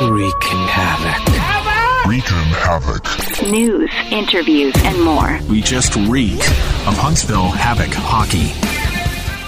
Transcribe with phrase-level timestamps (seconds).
[0.00, 2.08] Wreaking havoc.
[2.08, 3.04] Wreaking havoc.
[3.50, 5.38] News, interviews, and more.
[5.46, 8.50] We just reek of Huntsville Havoc hockey.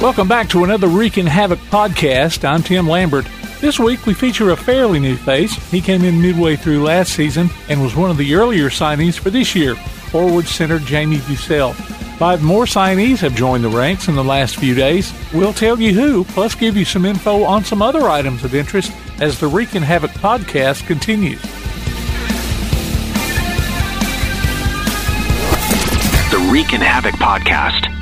[0.05, 2.47] Welcome back to another Wreaking Havoc podcast.
[2.47, 3.27] I'm Tim Lambert.
[3.63, 5.55] This week we feature a fairly new face.
[5.71, 9.31] He came in midway through last season and was one of the earlier signees for
[9.31, 11.73] this year, forward center Jamie Bucell.
[12.19, 15.15] Five more signees have joined the ranks in the last few days.
[15.33, 18.93] We'll tell you who, plus give you some info on some other items of interest
[19.23, 21.41] as the Wreaking Havoc podcast continues.
[26.33, 28.02] The Wreaking Havoc podcast.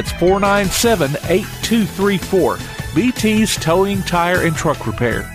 [0.00, 2.56] That's 497 8234.
[2.94, 5.30] BT's Towing, Tire, and Truck Repair.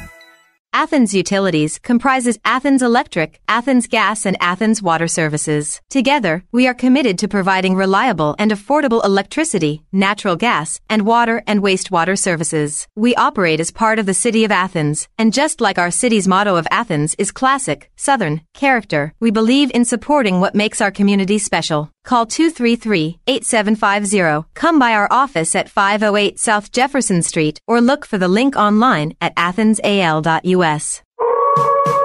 [0.73, 5.81] Athens Utilities comprises Athens Electric, Athens Gas, and Athens Water Services.
[5.91, 11.61] Together, we are committed to providing reliable and affordable electricity, natural gas, and water and
[11.61, 12.87] wastewater services.
[12.95, 16.55] We operate as part of the City of Athens, and just like our city's motto
[16.55, 21.91] of Athens is classic, southern, character, we believe in supporting what makes our community special.
[22.05, 24.45] Call 233-8750.
[24.53, 29.11] Come by our office at 508 South Jefferson Street or look for the link online
[29.19, 31.01] at athensal.us.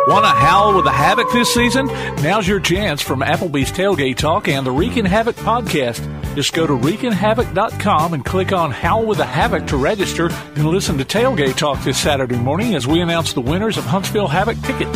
[0.08, 1.86] Want to howl with the Havoc this season?
[2.22, 6.04] Now's your chance from Applebee's Tailgate Talk and the Wreaking Havoc podcast.
[6.34, 10.98] Just go to wreakinghavoc.com and click on Howl with the Havoc to register and listen
[10.98, 14.88] to Tailgate Talk this Saturday morning as we announce the winners of Huntsville Havoc ticket.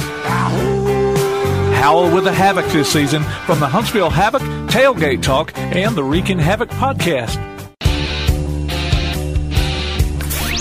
[1.74, 6.38] Howl with the Havoc this season from the Huntsville Havoc, Tailgate Talk, and the Wreaking
[6.38, 7.40] Havoc podcast.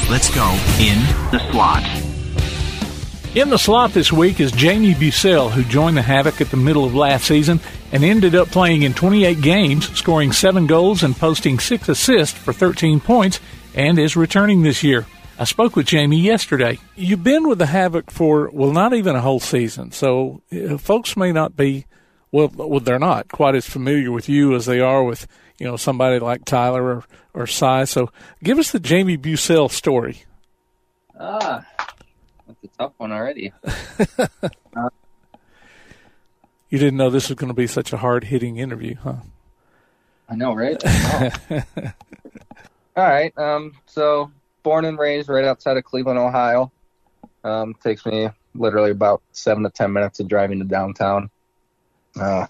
[0.09, 0.45] Let's go
[0.79, 0.99] in
[1.31, 1.83] The slot.
[3.35, 6.85] In the slot this week is Jamie Bucell, who joined the Havoc at the middle
[6.85, 7.59] of last season
[7.91, 12.53] and ended up playing in 28 games, scoring 7 goals and posting 6 assists for
[12.53, 13.39] 13 points,
[13.73, 15.07] and is returning this year.
[15.39, 16.79] I spoke with Jamie yesterday.
[16.95, 21.17] You've been with the Havoc for, well, not even a whole season, so uh, folks
[21.17, 21.85] may not be,
[22.31, 25.27] well, well, they're not quite as familiar with you as they are with,
[25.57, 27.85] you know, somebody like Tyler or, or Cy.
[27.85, 28.11] So
[28.43, 30.23] give us the Jamie Bucell story.
[31.19, 31.65] Ah,
[32.47, 33.51] that's a tough one already.
[36.73, 39.17] You didn't know this was going to be such a hard hitting interview, huh?
[40.27, 40.75] I know, right?
[40.83, 41.61] I know.
[42.97, 43.37] All right.
[43.37, 43.73] Um.
[43.85, 44.31] So,
[44.63, 46.71] born and raised right outside of Cleveland, Ohio.
[47.43, 47.75] Um.
[47.83, 51.29] Takes me literally about seven to ten minutes of driving to downtown.
[52.19, 52.47] Uh.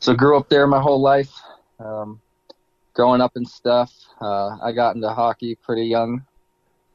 [0.00, 1.32] So grew up there my whole life.
[1.78, 2.20] Um.
[2.92, 3.92] Growing up and stuff.
[4.20, 4.56] Uh.
[4.62, 6.24] I got into hockey pretty young.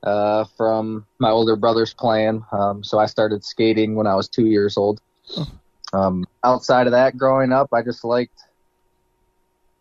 [0.04, 0.46] Uh.
[0.58, 2.44] From my older brothers playing.
[2.52, 2.84] Um.
[2.84, 5.02] So I started skating when I was two years old.
[5.94, 8.44] Um, outside of that, growing up, I just liked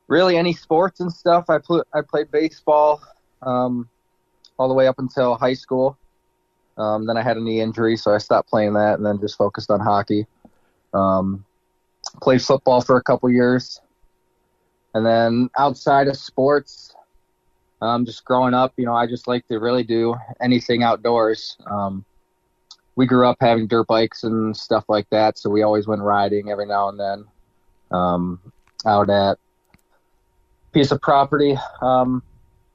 [0.07, 1.51] really any sports and stuff.
[1.51, 3.03] I put I played baseball
[3.43, 3.89] um,
[4.59, 5.97] all the way up until high school.
[6.77, 9.37] Um, then I had a knee injury, so I stopped playing that, and then just
[9.37, 10.27] focused on hockey.
[10.95, 11.45] Um,
[12.23, 13.81] played football for a couple years,
[14.95, 16.95] and then outside of sports,
[17.81, 21.57] um, just growing up, you know, I just like to really do anything outdoors.
[21.67, 22.05] Um,
[22.97, 26.51] we grew up having dirt bikes and stuff like that, so we always went riding
[26.51, 27.25] every now and then.
[27.91, 28.41] Um,
[28.87, 29.39] out at
[30.73, 32.23] piece of property, um,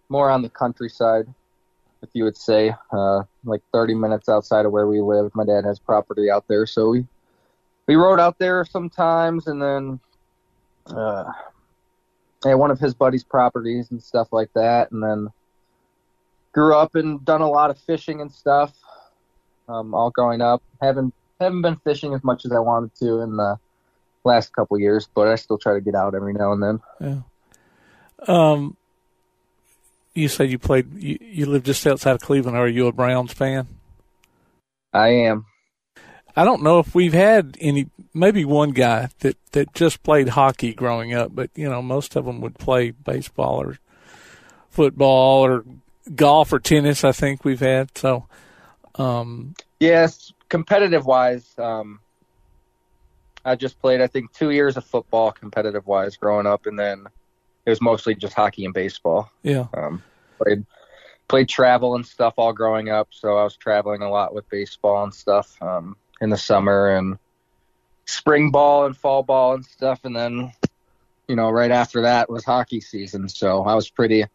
[0.10, 1.28] more on the countryside,
[2.04, 5.34] if you would say, uh, like 30 minutes outside of where we lived.
[5.34, 7.08] My dad has property out there, so we
[7.88, 10.00] we rode out there sometimes, and then
[10.88, 11.32] uh,
[12.46, 15.30] at one of his buddies' properties and stuff like that, and then
[16.52, 18.74] grew up and done a lot of fishing and stuff
[19.68, 20.62] um, all growing up.
[20.82, 23.60] Haven't haven't been fishing as much as I wanted to in the
[24.24, 26.80] last couple years, but I still try to get out every now and then.
[27.00, 27.22] Yeah.
[28.28, 28.78] Um,
[30.14, 30.94] you said you played.
[30.94, 32.58] You, you live just outside of Cleveland.
[32.58, 33.68] Are you a Browns fan?
[34.94, 35.46] I am.
[36.36, 37.90] I don't know if we've had any.
[38.14, 42.26] Maybe one guy that that just played hockey growing up, but you know, most of
[42.26, 43.80] them would play baseball or
[44.70, 45.66] football or
[46.16, 47.04] golf or tennis.
[47.04, 48.28] I think we've had so.
[48.96, 52.00] Um, Yes, competitive wise, um,
[53.44, 57.08] I just played I think two years of football competitive wise growing up, and then
[57.66, 59.32] it was mostly just hockey and baseball.
[59.44, 59.68] yeah.
[59.74, 60.04] Um,
[60.38, 60.66] played
[61.28, 65.04] played travel and stuff all growing up, so I was traveling a lot with baseball
[65.04, 67.18] and stuff um, in the summer and
[68.06, 70.52] spring ball and fall ball and stuff, and then
[71.28, 74.26] you know right after that was hockey season, so I was pretty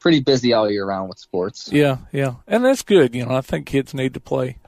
[0.00, 1.70] pretty busy all year round with sports.
[1.72, 3.14] Yeah, yeah, and that's good.
[3.14, 4.58] You know, I think kids need to play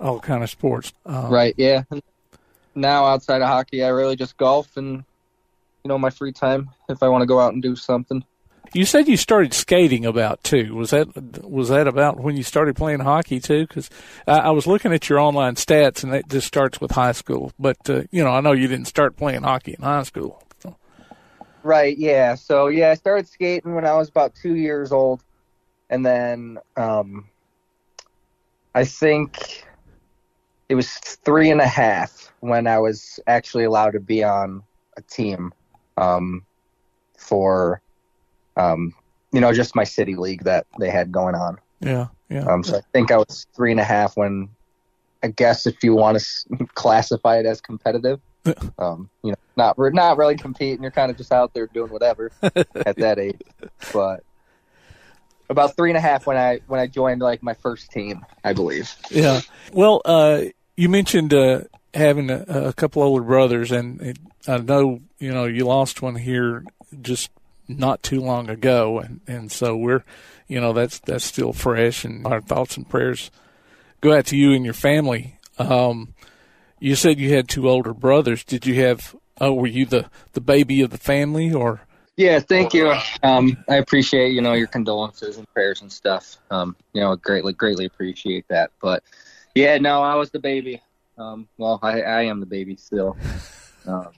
[0.00, 0.92] all kind of sports.
[1.06, 1.54] Um, right.
[1.56, 1.82] Yeah.
[2.74, 5.04] Now outside of hockey, I really just golf and
[5.84, 8.24] you know my free time if I want to go out and do something.
[8.74, 10.74] You said you started skating about too.
[10.74, 11.08] Was that
[11.42, 13.66] was that about when you started playing hockey too?
[13.66, 13.88] Because
[14.26, 17.52] I, I, was looking at your online stats, and it just starts with high school.
[17.58, 20.42] But uh, you know, I know you didn't start playing hockey in high school.
[20.58, 20.76] So.
[21.62, 21.96] Right.
[21.96, 22.34] Yeah.
[22.34, 25.24] So yeah, I started skating when I was about two years old,
[25.88, 27.26] and then um,
[28.74, 29.64] I think
[30.68, 30.90] it was
[31.24, 34.62] three and a half when I was actually allowed to be on
[34.98, 35.54] a team
[35.98, 36.44] um,
[37.16, 37.82] for
[38.56, 38.94] um,
[39.32, 41.58] you know, just my city league that they had going on.
[41.80, 42.44] Yeah, yeah.
[42.44, 44.48] Um, so I think I was three and a half when,
[45.22, 48.20] I guess, if you want to classify it as competitive,
[48.78, 50.82] um, you know, not not really competing.
[50.82, 53.40] You're kind of just out there doing whatever at that age.
[53.92, 54.24] But
[55.50, 58.52] about three and a half when I when I joined like my first team, I
[58.54, 58.94] believe.
[59.10, 59.40] Yeah.
[59.72, 60.42] Well, uh,
[60.76, 61.62] you mentioned uh,
[61.94, 66.64] having a, a couple older brothers, and I know you know you lost one here
[67.00, 67.30] just
[67.68, 70.04] not too long ago, and and so we're,
[70.46, 73.30] you know, that's that's still fresh, and our thoughts and prayers
[74.00, 75.38] go out to you and your family.
[75.58, 76.14] Um,
[76.80, 78.44] you said you had two older brothers.
[78.44, 79.14] Did you have?
[79.40, 81.82] Oh, were you the the baby of the family, or?
[82.16, 82.92] Yeah, thank you.
[83.22, 86.36] Um, I appreciate you know your condolences and prayers and stuff.
[86.50, 88.70] Um, you know, greatly greatly appreciate that.
[88.80, 89.04] But
[89.54, 90.82] yeah, no, I was the baby.
[91.18, 93.16] Um, well, I, I am the baby still.
[93.86, 94.08] Um,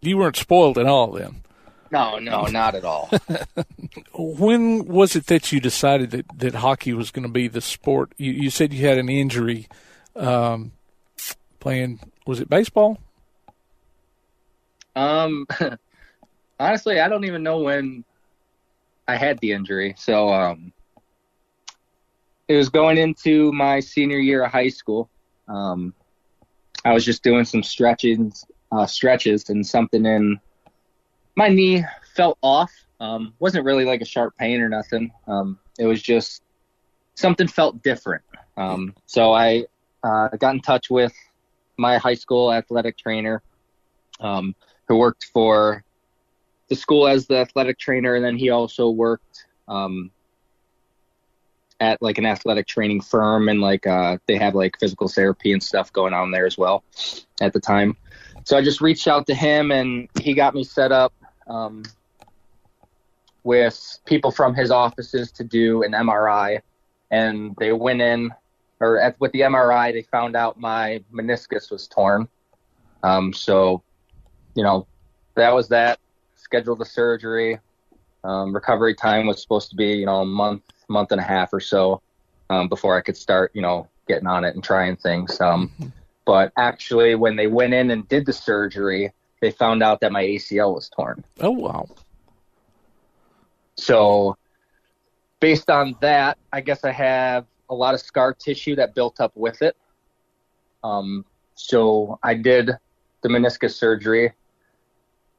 [0.00, 1.42] you weren't spoiled at all then.
[1.90, 3.08] No, no, not at all.
[4.14, 8.12] when was it that you decided that, that hockey was going to be the sport?
[8.16, 9.68] You, you said you had an injury
[10.16, 10.72] um,
[11.60, 12.98] playing, was it baseball?
[14.96, 15.46] Um,
[16.60, 18.04] honestly, I don't even know when
[19.06, 19.94] I had the injury.
[19.96, 20.72] So, um,
[22.48, 25.08] it was going into my senior year of high school.
[25.48, 25.94] Um,
[26.86, 30.38] I was just doing some stretches, uh, stretches, and something in
[31.34, 31.84] my knee
[32.14, 32.70] felt off.
[33.00, 35.10] Um, wasn't really like a sharp pain or nothing.
[35.26, 36.42] Um, it was just
[37.16, 38.22] something felt different.
[38.56, 39.64] Um, so I
[40.04, 41.12] uh, got in touch with
[41.76, 43.42] my high school athletic trainer,
[44.20, 44.54] um,
[44.86, 45.82] who worked for
[46.68, 50.12] the school as the athletic trainer, and then he also worked um,
[51.80, 55.62] at like an athletic training firm, and like uh, they have like physical therapy and
[55.62, 56.84] stuff going on there as well
[57.40, 57.96] at the time.
[58.44, 61.12] So I just reached out to him, and he got me set up
[61.46, 61.82] um,
[63.42, 66.60] with people from his offices to do an MRI,
[67.10, 68.32] and they went in,
[68.80, 72.28] or at, with the MRI, they found out my meniscus was torn.
[73.02, 73.82] Um, so,
[74.54, 74.86] you know,
[75.34, 75.98] that was that.
[76.34, 77.58] Scheduled the surgery.
[78.26, 81.52] Um, recovery time was supposed to be, you know, a month, month and a half
[81.52, 82.02] or so
[82.50, 85.40] um, before I could start, you know, getting on it and trying things.
[85.40, 85.70] Um,
[86.26, 90.24] but actually, when they went in and did the surgery, they found out that my
[90.24, 91.24] ACL was torn.
[91.40, 91.88] Oh wow.
[93.76, 94.36] So
[95.38, 99.32] based on that, I guess I have a lot of scar tissue that built up
[99.36, 99.76] with it.
[100.82, 102.70] Um, so I did
[103.22, 104.32] the meniscus surgery,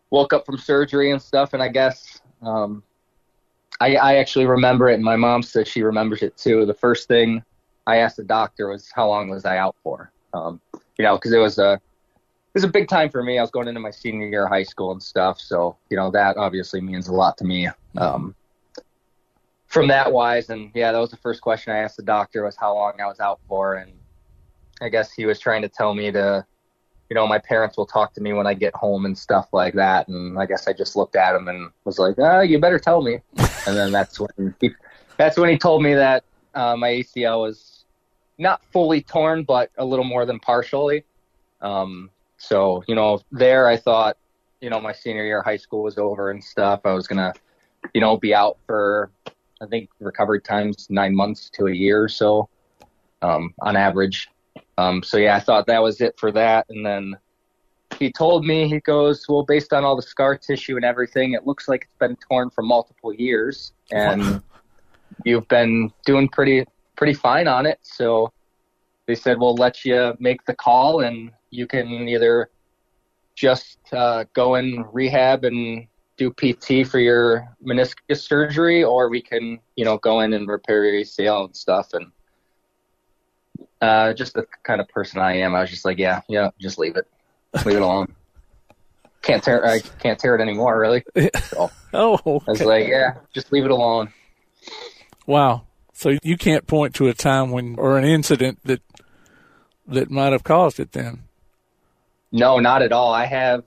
[0.09, 2.83] woke up from surgery and stuff, and I guess um,
[3.79, 6.65] I, I actually remember it, and my mom says she remembers it too.
[6.65, 7.43] The first thing
[7.85, 10.11] I asked the doctor was how long was I out for?
[10.33, 10.59] Um,
[10.97, 13.37] you know, because it was a it was a big time for me.
[13.37, 16.09] I was going into my senior year of high school and stuff, so you know
[16.11, 17.69] that obviously means a lot to me.
[17.97, 18.35] Um,
[19.67, 22.55] from that wise, and yeah, that was the first question I asked the doctor was
[22.55, 23.91] how long I was out for, and
[24.81, 26.45] I guess he was trying to tell me to,
[27.09, 29.73] you know, my parents will talk to me when I get home and stuff like
[29.75, 32.79] that, and I guess I just looked at him and was like, ah, you better
[32.79, 34.71] tell me, and then that's when he,
[35.17, 36.23] that's when he told me that
[36.53, 37.85] uh, my ACL was
[38.37, 41.03] not fully torn, but a little more than partially.
[41.61, 44.17] Um, so, you know, there I thought,
[44.61, 46.81] you know, my senior year of high school was over and stuff.
[46.85, 47.33] I was going to,
[47.93, 49.11] you know, be out for,
[49.61, 52.49] I think, recovery times nine months to a year or so
[53.21, 54.29] um, on average.
[54.77, 56.65] Um, so, yeah, I thought that was it for that.
[56.69, 57.17] And then
[57.97, 61.47] he told me, he goes, well, based on all the scar tissue and everything, it
[61.47, 63.73] looks like it's been torn for multiple years.
[63.91, 64.41] And
[65.25, 66.65] you've been doing pretty,
[66.95, 67.79] pretty fine on it.
[67.81, 68.31] So
[69.07, 72.49] they said, we'll let you make the call and you can either
[73.35, 79.59] just uh, go in rehab and do PT for your meniscus surgery, or we can,
[79.75, 81.93] you know, go in and repair your ACL and stuff.
[81.93, 82.11] And
[83.81, 86.77] uh, just the kind of person I am, I was just like, yeah, yeah, just
[86.79, 87.07] leave it,
[87.65, 88.13] leave it alone.
[89.21, 91.03] Can't tear, I can't tear it anymore, really.
[91.43, 94.13] So Oh, I was like, yeah, just leave it alone.
[95.25, 95.63] wow.
[95.93, 98.81] So you can't point to a time when or an incident that
[99.87, 101.23] that might have caused it then.
[102.31, 103.11] No, not at all.
[103.13, 103.63] I have,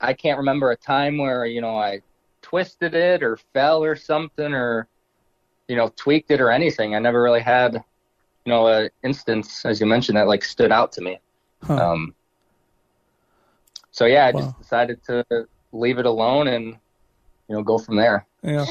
[0.00, 2.00] I can't remember a time where, you know, I
[2.42, 4.88] twisted it or fell or something or,
[5.68, 6.94] you know, tweaked it or anything.
[6.96, 7.84] I never really had,
[8.48, 11.18] you know, a instance, as you mentioned, that like stood out to me.
[11.62, 11.74] Huh.
[11.74, 12.14] Um,
[13.90, 14.40] so yeah, I Wow.
[14.40, 16.64] just decided to leave it alone and,
[17.48, 18.26] you know, go from there.
[18.42, 18.64] Yeah.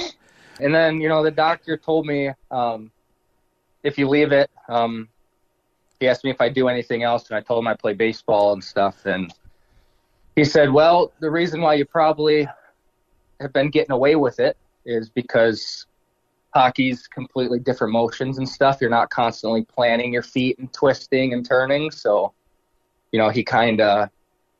[0.59, 2.91] And then, you know, the doctor told me um,
[3.83, 5.09] if you leave it, um,
[5.99, 8.53] he asked me if I do anything else, and I told him I play baseball
[8.53, 9.05] and stuff.
[9.05, 9.31] And
[10.35, 12.47] he said, well, the reason why you probably
[13.39, 15.85] have been getting away with it is because
[16.57, 18.79] hockey's completely different motions and stuff.
[18.81, 21.91] You're not constantly planning your feet and twisting and turning.
[21.91, 22.33] So,
[23.11, 24.09] you know, he kind of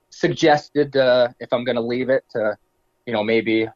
[0.10, 2.58] suggested uh, if I'm going to leave it to,
[3.06, 3.68] you know, maybe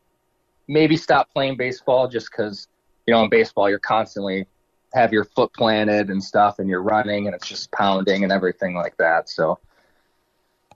[0.68, 2.68] maybe stop playing baseball just because
[3.06, 4.46] you know in baseball you're constantly
[4.94, 8.74] have your foot planted and stuff and you're running and it's just pounding and everything
[8.74, 9.60] like that so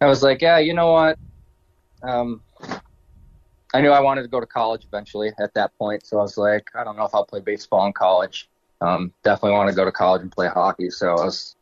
[0.01, 1.17] i was like yeah you know what
[2.03, 2.41] um
[3.75, 6.37] i knew i wanted to go to college eventually at that point so i was
[6.37, 8.49] like i don't know if i'll play baseball in college
[8.81, 11.55] um definitely want to go to college and play hockey so i was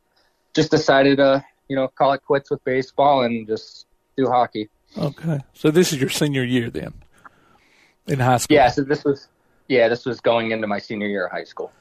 [0.54, 5.40] just decided to you know call it quits with baseball and just do hockey Okay.
[5.54, 6.94] So this is your senior year then
[8.06, 8.54] in high school.
[8.54, 9.26] yeah so this was
[9.66, 11.72] yeah this was going into my senior year of high school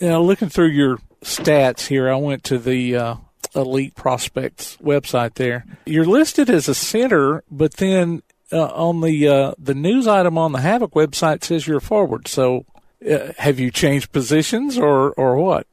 [0.00, 3.14] know, looking through your stats here, I went to the uh,
[3.54, 5.34] Elite Prospects website.
[5.34, 10.38] There, you're listed as a center, but then uh, on the uh, the news item
[10.38, 12.28] on the Havoc website says you're forward.
[12.28, 12.64] So,
[13.08, 15.66] uh, have you changed positions or or what?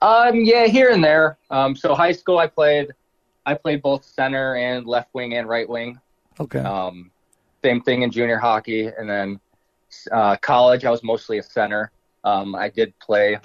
[0.00, 1.38] Um, yeah, here and there.
[1.50, 2.88] Um, so high school, I played,
[3.46, 6.00] I played both center and left wing and right wing.
[6.40, 6.58] Okay.
[6.58, 7.12] Um,
[7.62, 9.38] same thing in junior hockey, and then
[10.10, 11.92] uh, college, I was mostly a center.
[12.24, 13.38] Um, I did play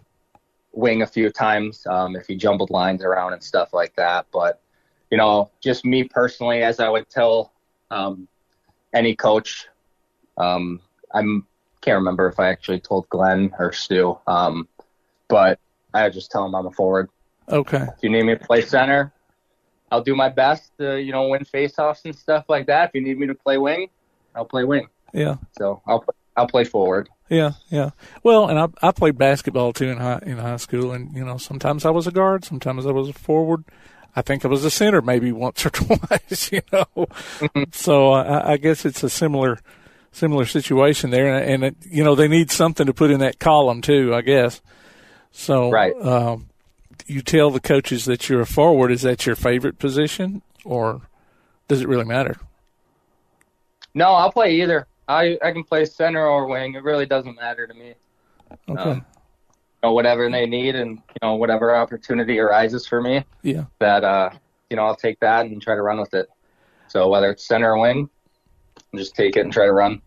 [0.71, 4.25] wing a few times um, if you jumbled lines around and stuff like that.
[4.31, 4.59] But
[5.11, 7.51] you know, just me personally, as I would tell
[7.91, 8.27] um,
[8.93, 9.67] any coach,
[10.37, 10.81] um,
[11.13, 11.45] I'm
[11.81, 14.67] can't remember if I actually told Glenn or Stu, um,
[15.27, 15.59] but
[15.93, 17.09] I just tell him I'm a forward.
[17.49, 17.77] Okay.
[17.95, 19.13] If you need me to play center,
[19.91, 22.89] I'll do my best to, you know, win faceoffs and stuff like that.
[22.89, 23.89] If you need me to play wing,
[24.35, 24.87] I'll play wing.
[25.13, 25.37] Yeah.
[25.57, 26.03] So I'll
[26.35, 27.09] I'll play forward.
[27.29, 27.91] Yeah, yeah.
[28.23, 31.37] Well, and I I played basketball too in high in high school, and you know
[31.37, 33.63] sometimes I was a guard, sometimes I was a forward.
[34.17, 36.51] I think I was a center maybe once or twice.
[36.51, 37.07] You know,
[37.71, 39.59] so I, I guess it's a similar
[40.11, 43.37] similar situation there, and, and it, you know they need something to put in that
[43.37, 44.15] column too.
[44.15, 44.59] I guess.
[45.31, 45.93] So Right.
[46.01, 46.49] Um,
[47.05, 48.91] you tell the coaches that you're a forward.
[48.91, 51.01] Is that your favorite position, or
[51.67, 52.37] does it really matter?
[53.93, 54.87] No, I'll play either.
[55.07, 56.73] I I can play center or wing.
[56.73, 57.93] It really doesn't matter to me.
[58.67, 58.81] Okay.
[58.81, 59.05] Um,
[59.83, 63.65] know, whatever they need and you know whatever opportunity arises for me, yeah.
[63.79, 64.29] that uh
[64.69, 66.29] you know I'll take that and try to run with it.
[66.87, 68.09] So whether it's center or wing,
[68.93, 70.01] I'll just take it and try to run.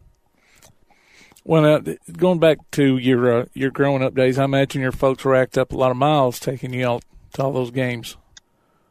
[1.45, 1.81] Well, uh,
[2.17, 5.73] going back to your uh, your growing up days, I imagine your folks racked up
[5.73, 8.17] a lot of miles taking you out to all those games.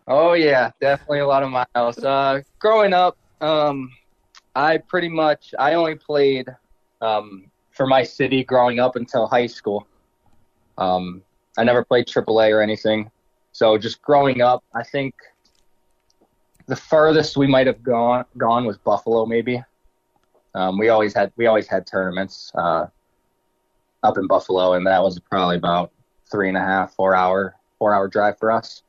[0.07, 1.99] Oh yeah, definitely a lot of miles.
[1.99, 3.91] Uh, growing up, um,
[4.55, 6.49] I pretty much I only played
[7.01, 9.85] um, for my city growing up until high school.
[10.79, 11.21] Um,
[11.57, 13.11] I never played AAA or anything.
[13.51, 15.13] So just growing up, I think
[16.67, 19.61] the furthest we might have gone gone was Buffalo, maybe.
[20.55, 22.87] Um, we always had we always had tournaments uh,
[24.03, 25.91] up in Buffalo, and that was probably about
[26.31, 28.83] three and a half, four hour four hour drive for us.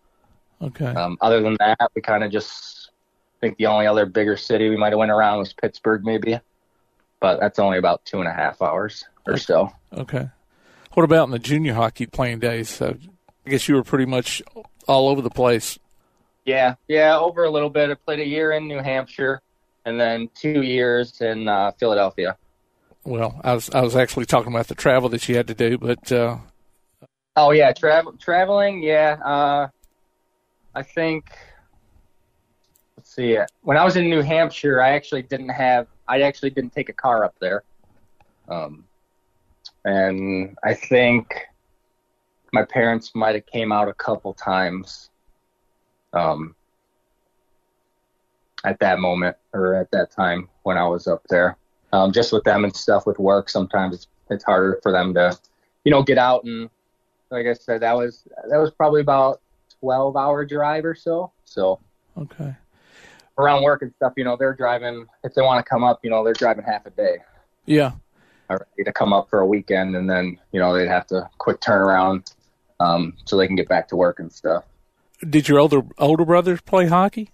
[0.63, 0.87] Okay.
[0.87, 2.91] Um, other than that, we kind of just
[3.39, 6.39] I think the only other bigger city we might have went around was Pittsburgh, maybe,
[7.19, 9.71] but that's only about two and a half hours or so.
[9.95, 10.29] Okay.
[10.95, 12.69] What about in the junior hockey playing days?
[12.69, 12.97] So
[13.47, 14.43] I guess you were pretty much
[14.89, 15.79] all over the place.
[16.45, 17.91] Yeah, yeah, over a little bit.
[17.91, 19.41] I played a year in New Hampshire,
[19.85, 22.37] and then two years in uh, Philadelphia.
[23.05, 25.79] Well, I was I was actually talking about the travel that you had to do,
[25.79, 26.39] but uh,
[27.37, 28.83] Oh yeah, travel traveling.
[28.83, 29.69] Yeah, uh,
[30.75, 31.25] I think.
[32.97, 33.39] Let's see.
[33.63, 35.87] When I was in New Hampshire, I actually didn't have.
[36.09, 37.63] I actually didn't take a car up there.
[38.49, 38.85] Um,
[39.85, 41.35] and I think
[42.53, 45.11] my parents might have came out a couple times.
[46.13, 46.57] Um,
[48.65, 51.57] at that moment or at that time when I was up there.
[51.93, 55.37] Um, just with them and stuff with work, sometimes it's it's harder for them to,
[55.85, 56.71] you know, get out and
[57.31, 59.41] like I said, that was that was probably about
[59.81, 61.33] twelve hour drive or so.
[61.45, 61.81] So
[62.17, 62.55] Okay.
[63.39, 66.11] around work and stuff, you know, they're driving if they want to come up, you
[66.11, 67.19] know, they're driving half a day
[67.67, 67.93] Yeah.
[68.51, 71.61] Already to come up for a weekend and then, you know, they'd have to quick
[71.61, 72.35] turnaround
[72.81, 74.65] um so they can get back to work and stuff.
[75.29, 77.31] Did your older older brothers play hockey?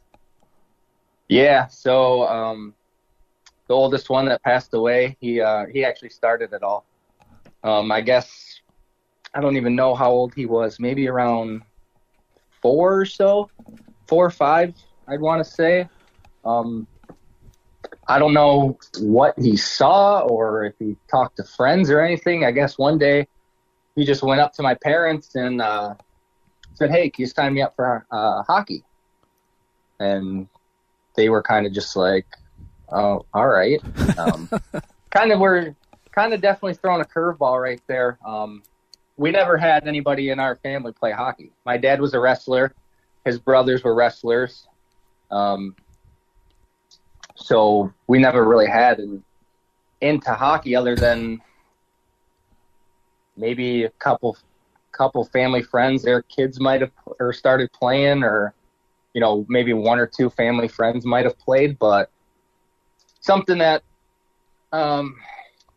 [1.28, 2.75] Yeah, so um,
[3.66, 6.85] the oldest one that passed away, he uh, he actually started it all.
[7.64, 8.61] Um, I guess
[9.35, 10.78] I don't even know how old he was.
[10.78, 11.62] Maybe around
[12.62, 13.50] four or so,
[14.06, 14.75] four or five,
[15.08, 15.88] I'd want to say.
[16.44, 16.87] Um,
[18.09, 22.45] I don't know what he saw or if he talked to friends or anything.
[22.45, 23.26] I guess one day
[23.95, 25.95] he just went up to my parents and uh,
[26.75, 28.85] said, "Hey, can you sign me up for uh, hockey?"
[29.99, 30.49] And
[31.16, 32.26] they were kind of just like,
[32.90, 33.81] "Oh, all right."
[34.19, 34.49] Um,
[35.11, 35.75] kind of were
[36.12, 38.19] kind of definitely throwing a curveball right there.
[38.26, 38.62] Um,
[39.16, 41.52] we never had anybody in our family play hockey.
[41.64, 42.75] My dad was a wrestler.
[43.25, 44.66] His brothers were wrestlers.
[45.31, 45.75] Um,
[47.37, 49.23] so we never really had an
[50.00, 51.40] into hockey other than
[53.37, 54.37] maybe a couple
[54.93, 56.90] couple family friends their kids might have
[57.21, 58.55] or started playing or
[59.12, 62.11] you know maybe one or two family friends might have played but
[63.21, 63.83] something that
[64.73, 65.14] um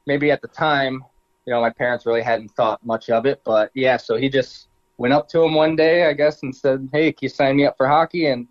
[0.07, 1.03] maybe at the time
[1.45, 4.69] you know my parents really hadn't thought much of it but yeah so he just
[4.97, 7.65] went up to him one day i guess and said hey can you sign me
[7.65, 8.27] up for hockey?
[8.27, 8.47] And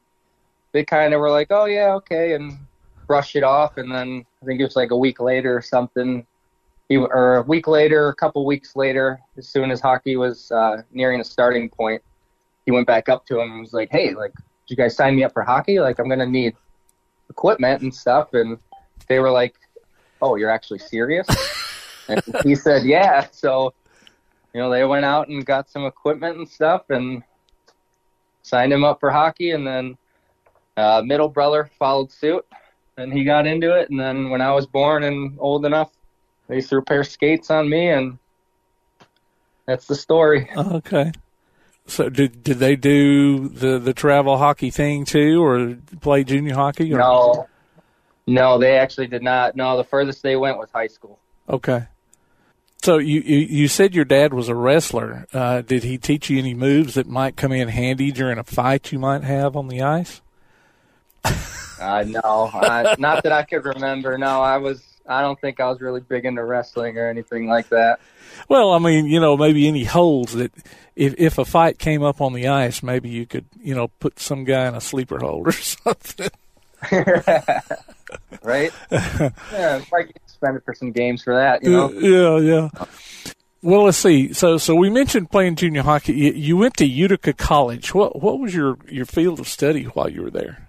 [0.73, 2.35] they kind of were like oh yeah okay.
[2.35, 2.59] And
[3.09, 6.25] brushed it off and then i think it was like a week later or something
[6.89, 10.83] he or a week later, a couple weeks later, as soon as hockey was uh,
[10.91, 12.03] nearing a starting point,
[12.65, 15.15] he went back up to him and was like, "Hey, like, did you guys sign
[15.15, 15.81] me up for hockey?
[15.81, 16.57] Like, I'm gonna need
[17.29, 18.59] equipment and stuff." And
[19.07, 19.55] they were like,
[20.23, 21.27] "Oh, you're actually serious?"
[22.09, 23.75] and he said, "Yeah." So,
[24.55, 27.23] you know, they went out and got some equipment and stuff and
[28.43, 29.51] signed him up for hockey.
[29.51, 29.99] And then
[30.79, 32.47] uh, middle brother followed suit,
[32.99, 33.89] and he got into it.
[33.89, 35.91] And then when I was born and old enough
[36.49, 38.19] they threw a pair of skates on me, and
[39.67, 40.51] that's the story.
[40.57, 41.13] Okay.
[41.87, 46.93] So did did they do the the travel hockey thing too, or play junior hockey?
[46.93, 46.99] Or?
[46.99, 47.49] No,
[48.27, 49.57] no, they actually did not.
[49.57, 51.19] No, the furthest they went was high school.
[51.49, 51.87] Okay.
[52.83, 55.27] So you you, you said your dad was a wrestler.
[55.33, 58.93] Uh, did he teach you any moves that might come in handy during a fight
[58.93, 60.21] you might have on the ice?
[61.81, 64.17] Uh, no, uh, not that I could remember.
[64.19, 64.83] No, I was.
[65.07, 67.99] I don't think I was really big into wrestling or anything like that.
[68.49, 70.53] Well, I mean, you know, maybe any holds that
[70.97, 74.21] if if a fight came up on the ice, maybe you could, you know, put
[74.21, 76.31] some guy in a sleeper hold or something.
[78.43, 78.73] right?
[78.91, 81.91] yeah, might get suspended for some games for that, you know.
[81.91, 82.69] Yeah, yeah.
[83.61, 84.33] Well, let's see.
[84.33, 86.15] So, so we mentioned playing junior hockey.
[86.15, 87.93] You, you went to Utica College.
[87.93, 90.68] What what was your your field of study while you were there?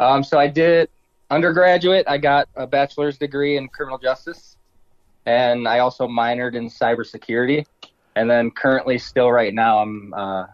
[0.00, 0.88] Um, so I did
[1.30, 2.06] undergraduate.
[2.08, 4.56] I got a bachelor's degree in criminal justice,
[5.26, 7.66] and I also minored in cybersecurity.
[8.16, 10.46] And then currently, still right now, I'm uh,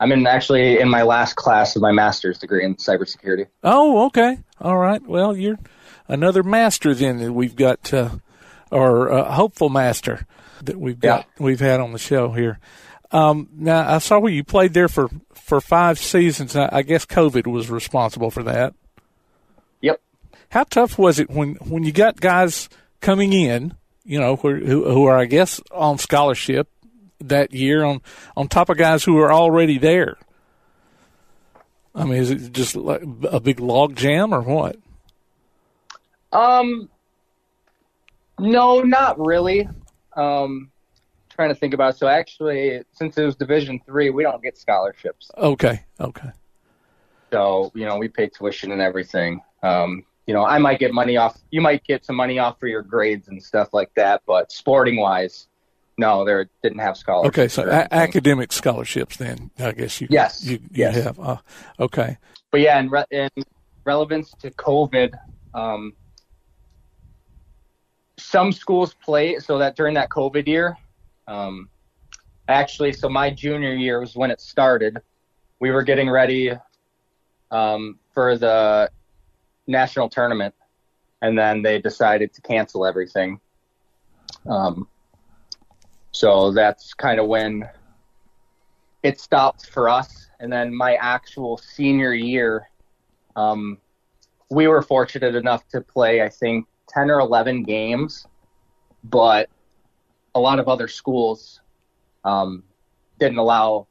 [0.00, 3.46] I'm in actually in my last class of my master's degree in cybersecurity.
[3.62, 5.02] Oh, okay, all right.
[5.06, 5.58] Well, you're
[6.08, 8.10] another master then that we've got, uh,
[8.72, 10.26] or a hopeful master
[10.62, 11.44] that we've got Yeah.
[11.44, 12.58] we've had on the show here.
[13.10, 16.54] Um, now, I saw where you played there for for five seasons.
[16.54, 18.74] I, guess COVID was responsible for that.
[19.80, 20.00] Yep.
[20.50, 22.68] How tough was it when when you got guys
[23.00, 26.68] coming in, you know, who who, who are I guess on scholarship
[27.20, 28.02] that year on
[28.36, 30.18] on top of guys who are already there?
[31.94, 34.76] I mean, is it just like a big log jam or what?
[36.30, 36.90] Um,
[38.38, 39.68] no, not really.
[40.14, 40.70] Um,
[41.38, 41.96] trying to think about.
[41.96, 45.30] So actually, since it was Division three, we don't get scholarships.
[45.38, 46.30] Okay, okay,
[47.32, 49.40] So you know, we pay tuition and everything.
[49.62, 51.38] Um, you know, I might get money off.
[51.52, 54.22] You might get some money off for your grades and stuff like that.
[54.26, 55.46] But sporting wise,
[55.96, 57.38] no, they didn't have scholarships.
[57.38, 57.48] okay.
[57.48, 60.96] So a- academic scholarships, then I guess you Yes, you, you yes.
[61.04, 61.20] have.
[61.20, 61.36] Uh,
[61.78, 62.18] okay,
[62.50, 63.28] but yeah, in, re- in
[63.84, 65.14] relevance to COVID,
[65.54, 65.92] um,
[68.18, 70.76] some schools play so that during that COVID year,
[71.28, 71.68] um,
[72.48, 74.98] actually, so my junior year was when it started.
[75.60, 76.52] We were getting ready
[77.50, 78.90] um, for the
[79.66, 80.54] national tournament,
[81.22, 83.38] and then they decided to cancel everything.
[84.48, 84.88] Um,
[86.12, 87.68] so that's kind of when
[89.02, 90.30] it stopped for us.
[90.40, 92.68] And then my actual senior year,
[93.36, 93.78] Um,
[94.50, 98.26] we were fortunate enough to play, I think, 10 or 11 games,
[99.04, 99.48] but
[100.38, 101.60] a lot of other schools
[102.24, 102.62] um,
[103.18, 103.86] didn't allow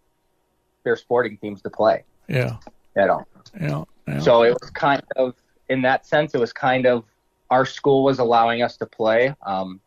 [0.83, 2.57] their sporting teams to play Yeah.
[2.95, 3.27] at all.
[3.60, 3.83] Yeah.
[4.07, 4.19] yeah.
[4.19, 5.36] So it was kind of,
[5.69, 7.03] in that sense, it was kind of
[7.49, 9.79] our school was allowing us to play um,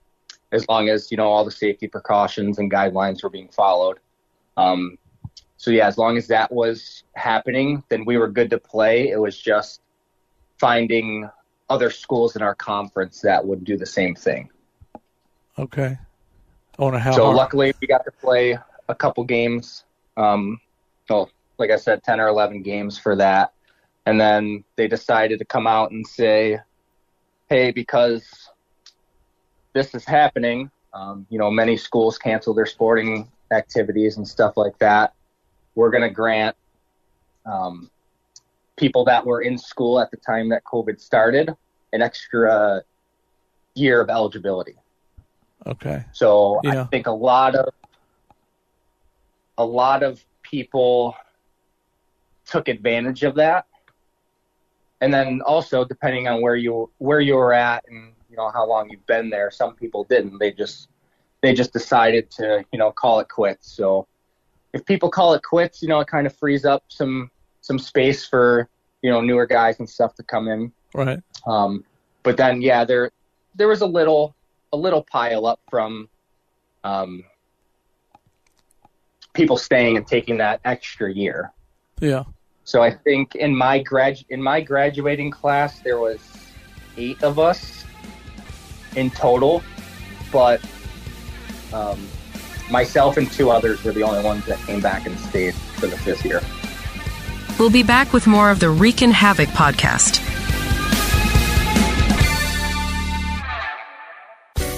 [0.53, 3.99] as long as you know all the safety precautions and guidelines were being followed.
[4.57, 4.99] Um,
[5.57, 9.09] so yeah, as long as that was happening, then we were good to play.
[9.09, 9.81] It was just
[10.59, 11.29] finding
[11.71, 14.51] other schools in our conference that would do the same thing.
[15.59, 15.97] okay.
[16.81, 17.13] How.
[17.13, 18.57] so hard- luckily we got to play
[18.89, 19.85] a couple games.
[20.17, 20.59] Um,
[21.11, 23.53] well, like I said, ten or eleven games for that,
[24.07, 26.59] and then they decided to come out and say,
[27.51, 28.49] "Hey, because
[29.75, 34.77] this is happening, um, you know, many schools cancel their sporting activities and stuff like
[34.79, 35.13] that.
[35.75, 36.57] We're going to grant
[37.45, 37.91] um,
[38.77, 41.55] people that were in school at the time that COVID started
[41.93, 42.83] an extra
[43.75, 44.77] year of eligibility."
[45.67, 46.05] Okay.
[46.13, 46.83] So Yeah.
[46.83, 47.73] I think a lot of
[49.59, 51.15] a lot of people
[52.47, 53.67] took advantage of that.
[55.01, 58.67] And then also depending on where you where you were at and you know how
[58.67, 60.39] long you've been there, some people didn't.
[60.39, 60.89] They just
[61.43, 63.73] they just decided to, you know, call it quits.
[63.73, 64.07] So
[64.73, 67.31] if people call it quits, you know, it kind of frees up some
[67.63, 68.69] some space for,
[69.03, 70.73] you know, newer guys and stuff to come in.
[70.95, 71.21] Right.
[71.47, 71.85] Um,
[72.23, 73.11] but then, yeah, there
[73.55, 74.35] there was a little
[74.73, 76.09] a little pile up from
[76.85, 77.25] um,
[79.33, 81.53] people staying and taking that extra year.
[82.01, 82.25] Yeah.
[82.65, 86.21] So I think in my grad in my graduating class there was
[86.97, 87.85] eight of us
[88.97, 89.63] in total,
[90.33, 90.61] but
[91.73, 92.09] um,
[92.71, 95.97] myself and two others were the only ones that came back and stayed for the
[95.99, 96.41] fifth year.
[97.59, 100.27] We'll be back with more of the Wreakin' Havoc podcast.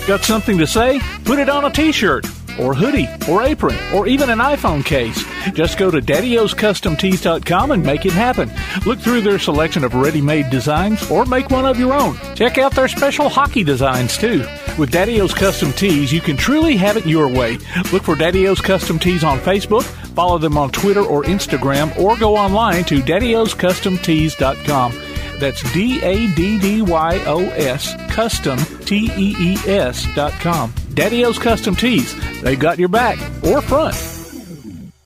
[0.07, 1.01] Got something to say?
[1.25, 2.27] Put it on a t-shirt
[2.59, 5.25] or hoodie or apron or even an iPhone case.
[5.53, 8.51] Just go to daddyoscustomtees.com and make it happen.
[8.85, 12.19] Look through their selection of ready-made designs or make one of your own.
[12.35, 14.45] Check out their special hockey designs too.
[14.77, 17.59] With Daddy O's Custom Tees, you can truly have it your way.
[17.93, 22.17] Look for Daddy O's Custom Tees on Facebook, follow them on Twitter or Instagram, or
[22.17, 24.93] go online to daddyoscustomtees.com.
[25.39, 28.59] That's D A D D Y O S custom
[28.93, 30.71] T E E S dot com.
[30.93, 32.15] Daddy O's Custom Tees.
[32.43, 34.22] They've got your back or front.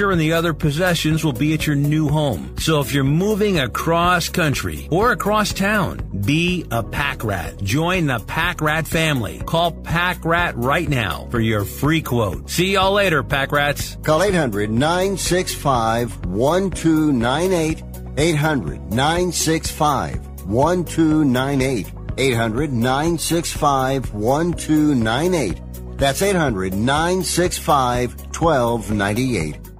[0.00, 2.54] and the other possessions will be at your new home.
[2.58, 7.62] So if you're moving across country or across town, be a pack rat.
[7.62, 9.42] Join the pack rat family.
[9.44, 12.48] Call pack rat right now for your free quote.
[12.48, 13.96] See y'all later, pack rats.
[14.02, 17.82] Call 800 965 1298.
[18.16, 21.92] 800 965 1298.
[22.18, 25.98] 800 965 1298.
[25.98, 29.71] That's 800 965 1298.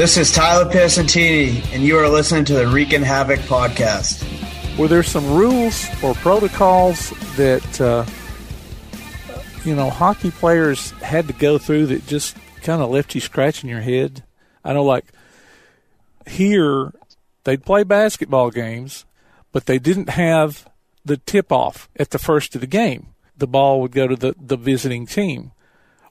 [0.00, 4.24] This is Tyler Piacentini, and you are listening to the Wreakin' Havoc podcast.
[4.78, 8.06] Were there some rules or protocols that uh,
[9.62, 13.68] you know hockey players had to go through that just kind of left you scratching
[13.68, 14.24] your head?
[14.64, 15.04] I know, like
[16.26, 16.94] here,
[17.44, 19.04] they'd play basketball games,
[19.52, 20.66] but they didn't have
[21.04, 23.08] the tip off at the first of the game.
[23.36, 25.52] The ball would go to the, the visiting team.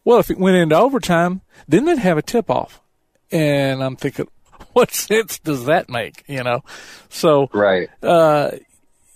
[0.06, 2.84] Well, if it went into overtime, then they'd have a tip off.
[3.32, 4.28] And I'm thinking,
[4.74, 6.24] what sense does that make?
[6.28, 6.63] You know?
[7.10, 7.89] So, Right.
[8.04, 8.52] uh,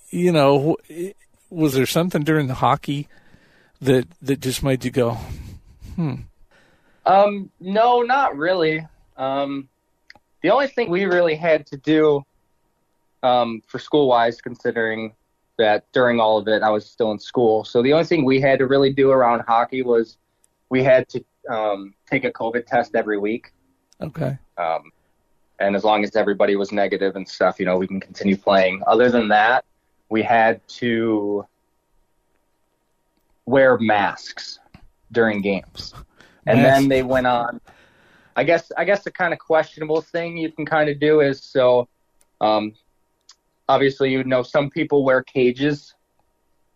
[0.10, 0.78] you know,
[1.50, 3.08] was there something during the hockey
[3.82, 5.18] that that just made you go,
[5.96, 6.16] hmm?
[7.06, 8.88] Um, no, not really.
[9.18, 9.68] Um,
[10.42, 12.24] the only thing we really had to do,
[13.24, 15.14] um, for school wise, considering
[15.58, 18.40] that during all of it I was still in school, so the only thing we
[18.40, 20.18] had to really do around hockey was
[20.70, 23.52] we had to um, take a COVID test every week.
[24.04, 24.38] Okay.
[24.58, 24.92] Um,
[25.60, 28.84] and as long as everybody was negative and stuff, you know, we can continue playing.
[28.86, 29.66] Other than that,
[30.10, 31.46] we had to
[33.46, 34.60] wear masks
[35.12, 35.94] during games.
[36.46, 37.62] And then they went on.
[38.36, 41.42] I guess I guess the kind of questionable thing you can kind of do is
[41.42, 41.88] so
[42.42, 42.74] Um,
[43.70, 45.96] obviously, you know some people wear cages,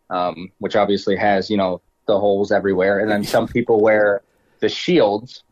[0.10, 4.22] um, which obviously has you know the holes everywhere, and then some people wear
[4.62, 5.44] the shields,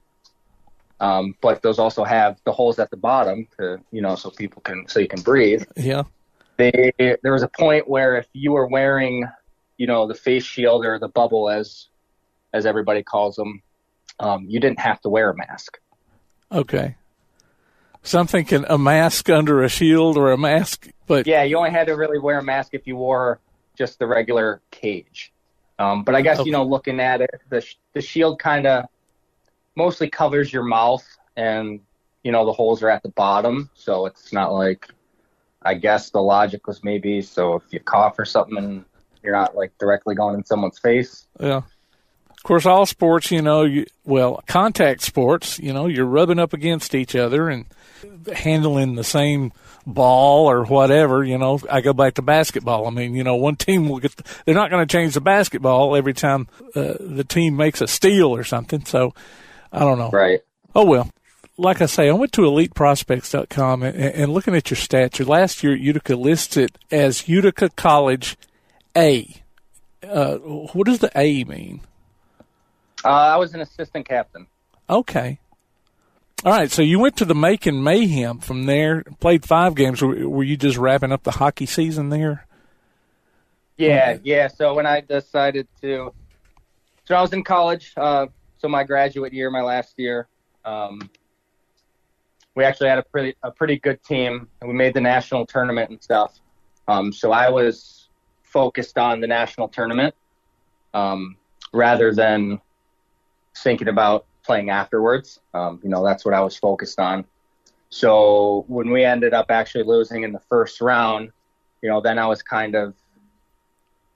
[1.00, 4.62] um, but those also have the holes at the bottom to you know so people
[4.62, 5.64] can so you can breathe.
[5.76, 6.04] Yeah.
[6.58, 9.26] They, there was a point where if you were wearing,
[9.78, 11.88] you know, the face shield or the bubble as
[12.54, 13.62] as everybody calls them,
[14.22, 15.80] um, you didn't have to wear a mask.
[16.50, 16.96] Okay.
[18.04, 21.88] Something I'm a mask under a shield or a mask, but yeah, you only had
[21.88, 23.40] to really wear a mask if you wore
[23.78, 25.34] just the regular cage.
[25.78, 26.46] Um, but I guess Okay.
[26.46, 28.86] you know, looking at it, the the shield kind of
[29.76, 31.80] mostly covers your mouth, and
[32.24, 34.90] you know the holes are at the bottom, so it's not like.
[35.68, 38.86] I guess the logic was maybe so if you cough or something and
[39.24, 41.26] you're not like directly going in someone's face.
[41.40, 41.64] Yeah.
[42.30, 46.54] Of course, all sports, you know, you, well, contact sports, you know, you're rubbing up
[46.54, 47.66] against each other and
[48.32, 49.52] handling the same
[49.88, 51.24] ball or whatever.
[51.24, 52.86] You know, I go back to basketball.
[52.86, 55.96] I mean, you know, one team will get, they're not going to change the basketball
[55.96, 58.86] every time uh, the team makes a steal or something.
[58.86, 59.16] So
[59.76, 60.10] I don't know.
[60.10, 60.42] Right.
[60.74, 61.10] Oh, well.
[61.58, 65.64] Like I say, I went to eliteprospects.com and, and looking at your stats, your last
[65.64, 68.36] year at Utica listed as Utica College
[68.96, 69.42] A.
[70.04, 71.82] Uh, what does the A mean?
[73.04, 74.48] Uh, I was an assistant captain.
[74.90, 75.40] Okay.
[76.44, 76.70] All right.
[76.70, 80.02] So you went to the Macon Mayhem from there, played five games.
[80.02, 82.46] Were, you just wrapping up the hockey season there?
[83.78, 84.48] Yeah, yeah.
[84.48, 86.14] So when I decided to,
[87.06, 87.94] so I was in college.
[87.96, 88.28] Uh,
[88.66, 90.28] so my graduate year, my last year,
[90.66, 91.00] um,
[92.56, 95.92] we actually had a pretty a pretty good team, and we made the national tournament
[95.92, 96.40] and stuff.
[96.88, 98.10] Um, so I was
[98.42, 100.16] focused on the national tournament
[100.96, 101.36] um,
[101.74, 102.60] rather than
[103.56, 105.42] thinking about playing afterwards.
[105.54, 107.24] Um, you know, that's what I was focused on.
[107.92, 111.30] So when we ended up actually losing in the first round,
[111.84, 112.96] you know, then I was kind of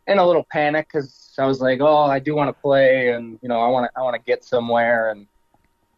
[0.09, 3.39] in a little panic because I was like, oh, I do want to play, and
[3.41, 5.27] you know, I want to I want to get somewhere and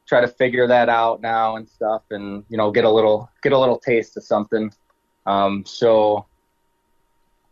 [0.06, 3.54] try to figure that out now and stuff, and you know, get a little get
[3.54, 4.72] a little taste of something.
[5.26, 6.26] Um, so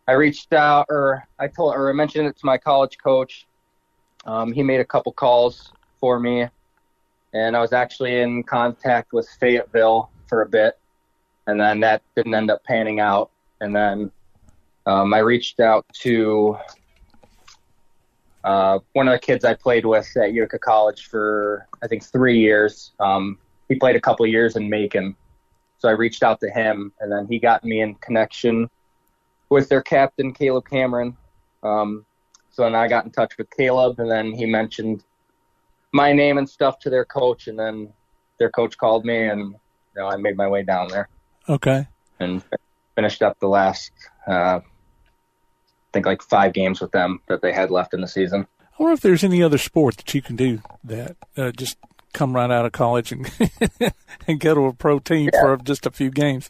[0.07, 3.47] I reached out, or I told, or I mentioned it to my college coach.
[4.25, 6.45] Um, he made a couple calls for me,
[7.33, 10.77] and I was actually in contact with Fayetteville for a bit,
[11.47, 14.11] and then that didn't end up panning out, and then
[14.85, 16.57] um, I reached out to
[18.43, 22.39] uh, one of the kids I played with at Utica College for I think three
[22.39, 22.91] years.
[22.99, 23.37] Um,
[23.67, 25.15] he played a couple years in Macon,
[25.77, 28.69] so I reached out to him, and then he got me in connection
[29.49, 31.15] with their captain Caleb Cameron.
[31.63, 32.05] Um,
[32.51, 35.03] so then I got in touch with Caleb, and then he mentioned
[35.91, 37.91] my name and stuff to their coach, and then
[38.39, 39.57] their coach called me, and you
[39.97, 41.09] know I made my way down there
[41.47, 41.87] Okay.
[42.19, 42.41] and
[42.95, 43.91] finished up the last,
[44.27, 48.47] uh, I think like five games with them that they had left in the season.
[48.61, 51.77] I wonder if there's any other sport that you can do that uh, just
[52.13, 53.29] come right out of college and
[54.27, 56.47] and go to a pro team for just a few games.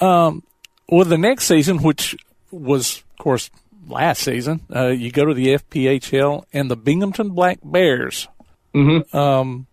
[0.00, 0.42] Um,
[0.88, 2.16] well, the next season, which
[2.50, 3.50] was, of course,
[3.86, 8.28] last season, uh, you go to the FPHL and the Binghamton Black Bears.
[8.74, 9.16] Mm-hmm.
[9.16, 9.66] Um,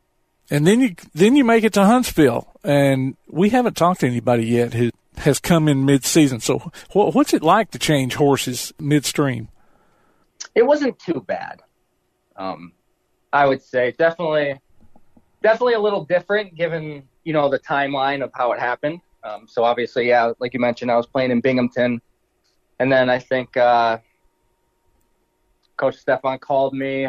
[0.49, 4.45] and then you then you make it to Huntsville, and we haven't talked to anybody
[4.45, 6.39] yet who has come in mid-season.
[6.39, 6.59] So,
[6.91, 9.49] wh- what's it like to change horses midstream?
[10.55, 11.61] It wasn't too bad.
[12.35, 12.73] Um,
[13.33, 14.59] I would say definitely,
[15.41, 19.01] definitely a little different given you know the timeline of how it happened.
[19.23, 22.01] Um, so obviously, yeah, like you mentioned, I was playing in Binghamton,
[22.79, 23.97] and then I think uh,
[25.75, 27.07] Coach Stefan called me.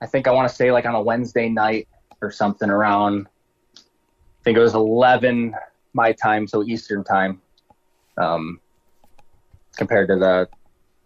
[0.00, 1.88] I think I want to say like on a Wednesday night
[2.22, 3.26] or something around.
[3.76, 5.54] I think it was 11
[5.94, 7.40] my time, so Eastern time,
[8.18, 8.60] um,
[9.76, 10.48] compared to the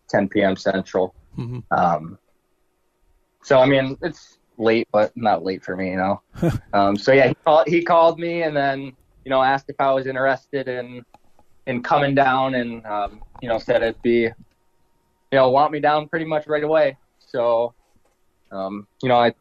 [0.09, 0.57] 10 p.m.
[0.57, 1.15] Central.
[1.37, 1.63] Mhm.
[1.71, 2.19] Um,
[3.43, 6.21] so I mean, it's late, but not late for me, you know.
[6.73, 8.93] um, so yeah, he called, he called me and then
[9.25, 11.05] you know asked if I was interested in
[11.67, 14.33] in coming down, and um, you know said it'd be you
[15.33, 16.97] know want me down pretty much right away.
[17.19, 17.75] So
[18.53, 19.33] um, you know I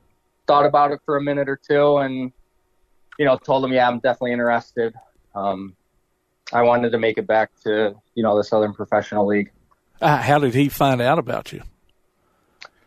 [0.48, 2.32] thought about it for a minute or two, and
[3.18, 4.94] you know told him yeah I'm definitely interested.
[5.36, 5.76] Um,
[6.54, 9.52] I wanted to make it back to you know the Southern Professional League.
[10.02, 11.62] Uh, how did he find out about you?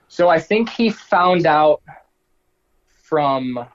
[0.09, 1.83] So I think he found out
[3.03, 3.67] from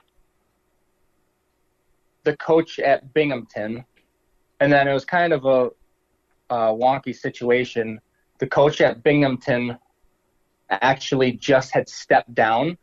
[2.24, 3.84] the coach at Binghamton,
[4.60, 5.70] and then it was kind of a,
[6.50, 8.00] a wonky situation.
[8.38, 9.78] The coach at Binghamton
[10.70, 12.78] actually just had stepped down.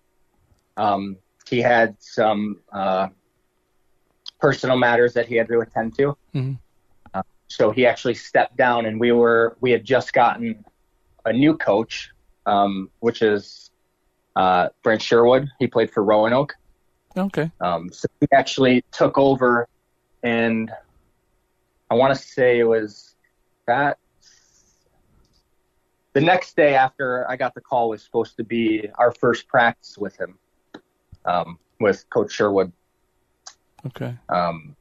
[0.78, 1.18] Um,
[1.50, 3.08] he had some uh,
[4.42, 6.18] personal matters that he had to attend to.
[6.34, 6.58] Mhm.
[7.14, 10.66] Uh, so he actually stepped down, and we were we had just gotten
[11.26, 12.12] a new coach,
[12.46, 13.70] um, which is
[14.36, 15.48] uh, Brent Sherwood.
[15.60, 16.56] He played for Roanoke.
[17.16, 17.52] Okay.
[17.60, 19.68] Um, so he actually took over,
[20.24, 20.72] and
[21.90, 23.16] I want to say it was
[23.68, 23.98] that
[26.14, 29.98] the next day after I got the call was supposed to be our first practice
[29.98, 30.40] with him,
[31.26, 32.72] um, with Coach Sherwood.
[33.88, 34.16] Okay.
[34.30, 34.76] Um,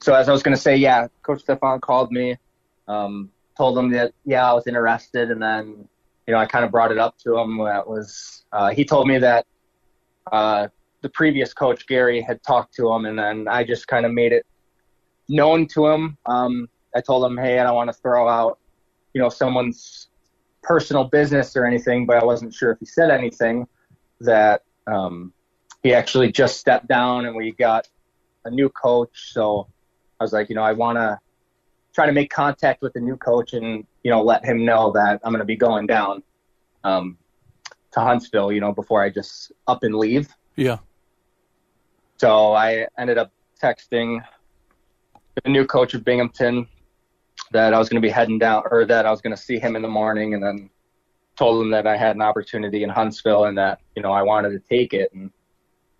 [0.00, 2.36] so as I was going to say, yeah, Coach Stefan called me,
[2.88, 5.88] um, told him that yeah I was interested, and then
[6.26, 7.58] you know I kind of brought it up to him.
[7.58, 9.46] That was uh, he told me that
[10.32, 10.68] uh,
[11.02, 14.32] the previous coach Gary had talked to him, and then I just kind of made
[14.32, 14.46] it
[15.28, 16.16] known to him.
[16.26, 18.58] Um, I told him, hey, I don't want to throw out
[19.14, 20.08] you know someone's
[20.62, 23.66] personal business or anything, but I wasn't sure if he said anything
[24.20, 25.32] that um,
[25.82, 27.88] he actually just stepped down and we got
[28.44, 29.32] a new coach.
[29.32, 29.66] So
[30.18, 31.18] I was like, you know, I want to
[31.94, 35.20] try to make contact with the new coach and you know let him know that
[35.24, 36.22] I'm going to be going down
[36.84, 37.18] um,
[37.92, 40.28] to Huntsville, you know, before I just up and leave.
[40.56, 40.78] Yeah.
[42.18, 44.22] So I ended up texting
[45.42, 46.66] the new coach of Binghamton
[47.52, 49.58] that I was going to be heading down, or that I was going to see
[49.58, 50.70] him in the morning, and then
[51.36, 54.50] told him that I had an opportunity in Huntsville and that you know I wanted
[54.50, 55.12] to take it.
[55.14, 55.30] And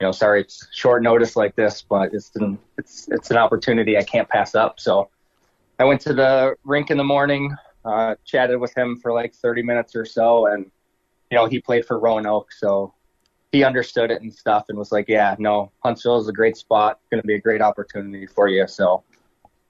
[0.01, 3.99] you know, sorry it's short notice like this, but it's an it's it's an opportunity
[3.99, 4.81] I can't pass up.
[4.81, 5.11] So
[5.79, 9.63] I went to the rink in the morning, uh, chatted with him for like 30
[9.63, 10.71] minutes or so, and
[11.31, 12.95] you know he played for Roanoke, so
[13.53, 16.99] he understood it and stuff, and was like, yeah, no, Huntsville is a great spot,
[17.11, 18.67] going to be a great opportunity for you.
[18.69, 19.03] So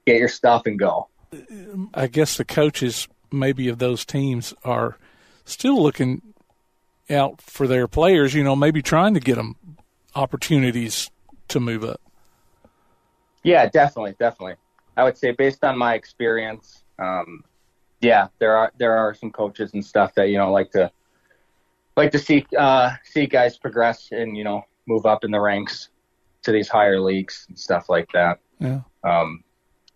[0.05, 1.09] get your stuff and go.
[1.93, 4.97] I guess the coaches maybe of those teams are
[5.45, 6.21] still looking
[7.09, 9.55] out for their players, you know, maybe trying to get them
[10.15, 11.09] opportunities
[11.49, 12.01] to move up.
[13.43, 14.55] Yeah, definitely, definitely.
[14.97, 17.43] I would say based on my experience, um,
[18.01, 20.91] yeah, there are there are some coaches and stuff that you know like to
[21.95, 25.89] like to see uh, see guys progress and you know move up in the ranks
[26.43, 28.39] to these higher leagues and stuff like that.
[28.59, 28.81] Yeah.
[29.03, 29.43] Um,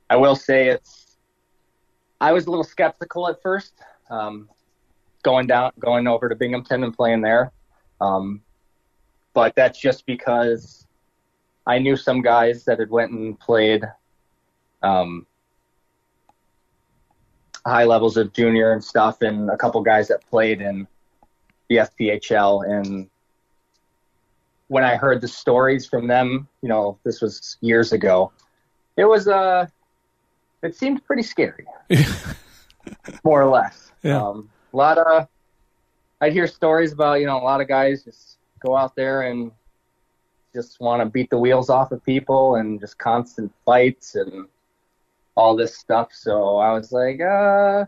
[0.09, 1.17] I will say it's
[2.21, 3.73] I was a little skeptical at first,
[4.09, 4.49] um,
[5.23, 7.51] going down, going over to Binghamton and playing there.
[7.99, 8.41] Um,
[9.35, 10.87] but that's just because
[11.67, 13.83] I knew some guys that had went and played
[14.81, 15.27] um,
[17.65, 20.87] high levels of junior and stuff, and a couple guys that played in
[21.69, 22.65] the FPHL.
[22.65, 23.09] And
[24.69, 28.31] when I heard the stories from them, you know, this was years ago.
[28.95, 29.67] It was uh,
[30.63, 31.65] it seemed pretty scary,
[33.25, 33.91] more or less.
[34.01, 34.21] Yeah.
[34.21, 35.27] Um, a lot of
[36.21, 39.51] I'd hear stories about you know a lot of guys just go out there and
[40.53, 44.47] just want to beat the wheels off of people and just constant fights and
[45.35, 46.09] all this stuff.
[46.13, 47.85] So I was like, uh,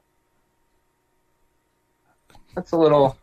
[2.56, 3.18] that's a little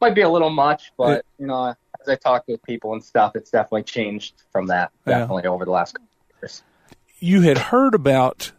[0.00, 3.34] might be a little much, but you know, as I talk with people and stuff,
[3.34, 4.90] it's definitely changed from that.
[5.06, 5.20] Yeah.
[5.20, 6.62] Definitely over the last couple of years.
[7.18, 8.52] You had heard about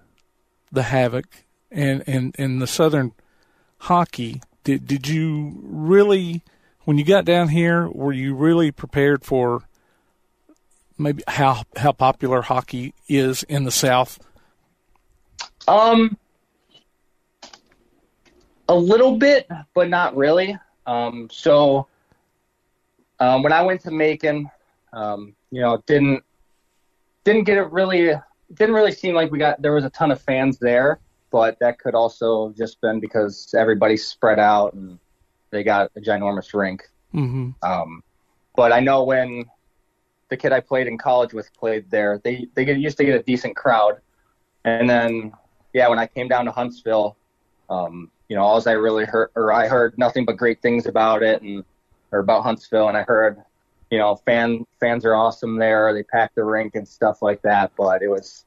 [0.72, 3.14] the havoc and and and the Southern
[3.80, 4.42] hockey.
[4.64, 6.44] Did did you really,
[6.90, 9.62] when you got down here, were you really prepared for
[10.98, 14.18] maybe how how popular hockey is in the South?
[15.68, 16.18] Um,
[18.68, 20.58] a little bit, but not really.
[20.88, 21.86] Um, so
[23.20, 24.50] um, when I went to Macon,
[24.92, 26.24] um, you know, didn't
[27.24, 28.16] didn't get it really
[28.56, 31.00] didn't really seem like we got there was a ton of fans there,
[31.30, 34.98] but that could also just been because everybody's spread out and
[35.52, 36.90] they got a ginormous rink.
[37.14, 37.52] Mm-hmm.
[37.64, 38.04] Um,
[38.56, 39.46] but I know when
[40.30, 43.20] the kid I played in college with played there, they they get, used to get
[43.20, 44.00] a decent crowd,
[44.66, 45.34] and then
[45.74, 47.16] yeah, when I came down to Huntsville,
[47.70, 51.24] um, you know, all I really heard or I heard nothing but great things about
[51.24, 51.64] it and
[52.12, 53.42] or about Huntsville, and I heard,
[53.92, 55.94] you know, fan fans are awesome there.
[55.94, 57.72] They pack the rink and stuff like that.
[57.78, 58.46] But it was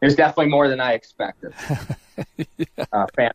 [0.00, 1.52] it was definitely more than I expected.
[2.92, 3.32] uh, fan.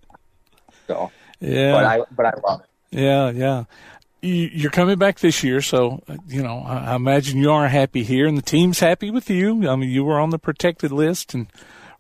[0.88, 1.72] So Yeah.
[1.72, 2.68] but I but I love it.
[2.94, 3.64] Yeah, yeah.
[4.22, 8.04] You, you're coming back this year, so you know I, I imagine you are happy
[8.04, 9.68] here, and the team's happy with you.
[9.68, 11.48] I mean, you were on the protected list and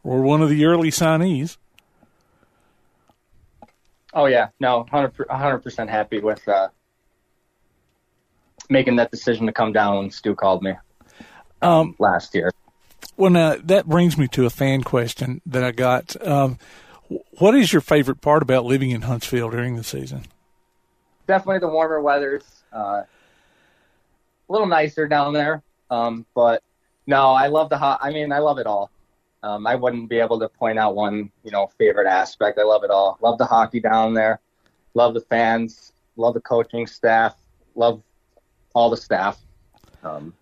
[0.03, 1.57] were one of the early signees.
[4.13, 6.69] Oh yeah, no, hundred percent happy with uh,
[8.69, 10.73] making that decision to come down when Stu called me
[11.61, 12.51] Um, last year.
[13.17, 16.15] well, now that brings me to a fan question that I got.
[16.25, 16.59] Um,
[17.39, 20.25] what is your favorite part about living in Huntsville during the season?
[21.27, 22.43] Definitely the warmer weather's
[22.73, 23.07] uh, a
[24.49, 26.61] little nicer down there, um, but
[27.07, 27.99] no, I love the hot.
[28.01, 28.91] I mean, I love it all.
[29.41, 32.57] Um, I wouldn't be able to point out one, you know, favorite aspect.
[32.57, 33.17] I love it all.
[33.21, 34.39] Love the hockey down there.
[34.93, 35.91] Love the fans.
[36.15, 37.35] Love the coaching staff.
[37.75, 38.01] Love
[38.73, 39.39] all the staff.
[40.03, 40.33] Um,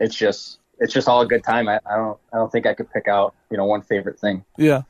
[0.00, 1.68] it's just it's just all a good time.
[1.68, 4.44] I, I don't I don't think I could pick out you know one favorite thing.
[4.56, 4.82] Yeah,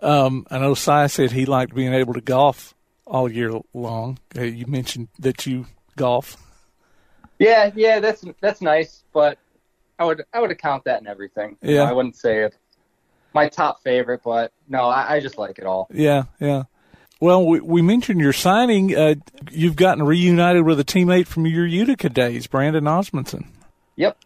[0.00, 2.74] um, I know Cy said he liked being able to golf
[3.06, 4.18] all year long.
[4.36, 6.36] Uh, you mentioned that you golf.
[7.38, 9.38] Yeah, yeah, that's that's nice, but
[9.98, 11.56] I would I would account that in everything.
[11.62, 11.84] You Yeah.
[11.84, 12.56] know, I wouldn't say it
[13.34, 15.88] my top favorite, but no, I, I just like it all.
[15.92, 16.64] Yeah, yeah.
[17.20, 18.94] Well, we, we mentioned your signing.
[18.96, 19.14] Uh,
[19.50, 23.46] you've gotten reunited with a teammate from your Utica days, Brandon Osmundson.
[23.96, 24.18] Yep.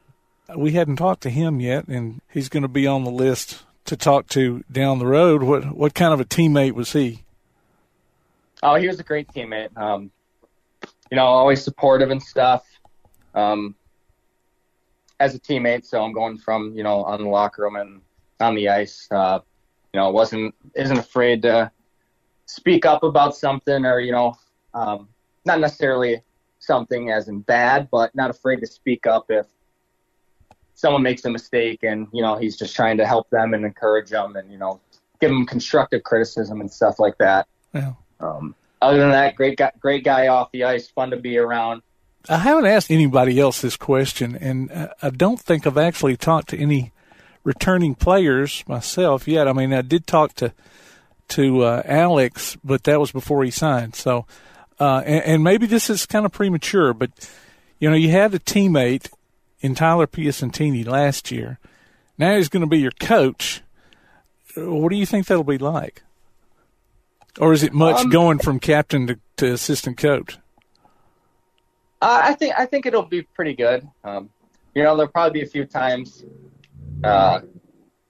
[0.56, 3.96] We hadn't talked to him yet, and he's going to be on the list to
[3.96, 5.42] talk to down the road.
[5.42, 7.24] What what kind of a teammate was he?
[8.66, 9.68] Oh, he was a great teammate.
[9.76, 10.10] Um,
[11.08, 12.64] you know, always supportive and stuff.
[13.32, 13.76] Um,
[15.20, 18.00] as a teammate, so I'm going from you know on the locker room and
[18.40, 19.06] on the ice.
[19.08, 19.38] Uh,
[19.94, 21.70] you know, wasn't isn't afraid to
[22.46, 24.34] speak up about something or you know,
[24.74, 25.08] um,
[25.44, 26.20] not necessarily
[26.58, 29.46] something as in bad, but not afraid to speak up if
[30.74, 34.10] someone makes a mistake and you know he's just trying to help them and encourage
[34.10, 34.80] them and you know
[35.20, 37.46] give them constructive criticism and stuff like that.
[37.72, 37.92] Yeah.
[38.20, 41.82] Um, other than that, great guy, great guy off the ice, fun to be around.
[42.28, 46.48] I haven't asked anybody else this question, and uh, I don't think I've actually talked
[46.48, 46.92] to any
[47.44, 49.46] returning players myself yet.
[49.46, 50.52] I mean, I did talk to
[51.28, 53.96] to uh, Alex, but that was before he signed.
[53.96, 54.26] So,
[54.78, 57.10] uh, and, and maybe this is kind of premature, but
[57.78, 59.10] you know, you had a teammate
[59.60, 61.58] in Tyler Piacentini last year.
[62.18, 63.62] Now he's going to be your coach.
[64.56, 66.02] What do you think that'll be like?
[67.38, 70.38] Or is it much Um, going from captain to, to assistant coach?
[72.00, 73.86] Uh, I think I think it'll be pretty good.
[74.04, 74.30] Um,
[74.74, 76.24] you know, there'll probably be a few times,
[77.02, 77.40] uh,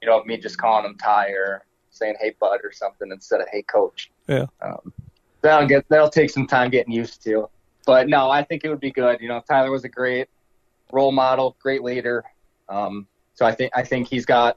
[0.03, 3.49] you know, me just calling him Ty or saying "Hey Bud" or something instead of
[3.51, 4.47] "Hey Coach." Yeah.
[4.61, 4.93] Um,
[5.41, 7.49] that'll get that'll take some time getting used to.
[7.87, 9.21] But no, I think it would be good.
[9.21, 10.29] You know, Tyler was a great
[10.93, 12.25] role model, great leader.
[12.69, 14.57] Um, so I think I think he's got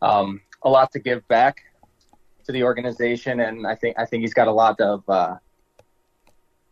[0.00, 1.64] um, a lot to give back
[2.46, 5.36] to the organization, and I think I think he's got a lot of uh,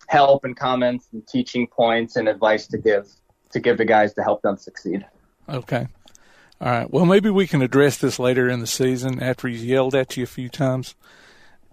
[0.08, 3.08] help and comments and teaching points and advice to give
[3.52, 5.06] to give the guys to help them succeed.
[5.48, 5.86] Okay.
[6.60, 6.90] All right.
[6.90, 10.24] Well, maybe we can address this later in the season after he's yelled at you
[10.24, 10.94] a few times.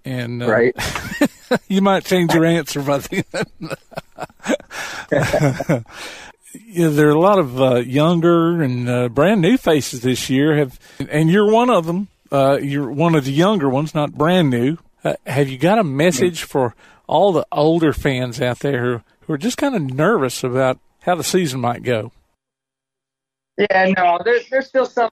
[0.04, 0.76] And uh, Right.
[1.68, 3.24] you might change your answer by then.
[6.66, 10.58] yeah, there are a lot of uh, younger and uh, brand new faces this year.
[10.58, 10.80] Have
[11.10, 12.08] and you're one of them.
[12.32, 14.77] Uh, you're one of the younger ones, not brand new.
[15.03, 16.75] Uh, have you got a message for
[17.07, 21.15] all the older fans out there who, who are just kind of nervous about how
[21.15, 22.11] the season might go?
[23.57, 25.11] Yeah, no, there, there's still some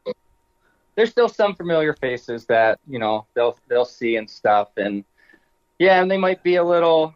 [0.95, 5.03] there's still some familiar faces that you know they'll they'll see and stuff, and
[5.78, 7.13] yeah, and they might be a little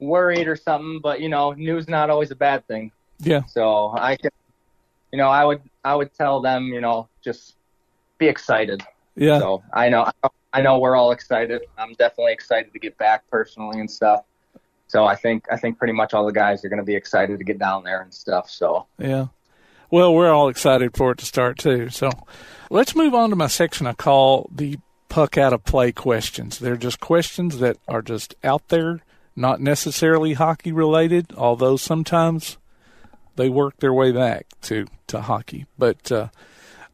[0.00, 2.92] worried or something, but you know, news not always a bad thing.
[3.20, 3.44] Yeah.
[3.44, 4.30] So I can,
[5.12, 7.54] you know, I would I would tell them, you know, just
[8.18, 8.82] be excited.
[9.16, 9.38] Yeah.
[9.38, 10.10] So I know
[10.52, 11.62] I know we're all excited.
[11.78, 14.24] I'm definitely excited to get back personally and stuff.
[14.86, 17.38] So I think I think pretty much all the guys are going to be excited
[17.38, 18.50] to get down there and stuff.
[18.50, 19.26] So Yeah.
[19.90, 21.88] Well, we're all excited for it to start too.
[21.90, 22.10] So
[22.70, 26.58] let's move on to my section I call the puck out of play questions.
[26.58, 29.00] They're just questions that are just out there,
[29.36, 32.58] not necessarily hockey related, although sometimes
[33.36, 35.66] they work their way back to, to hockey.
[35.78, 36.28] But uh,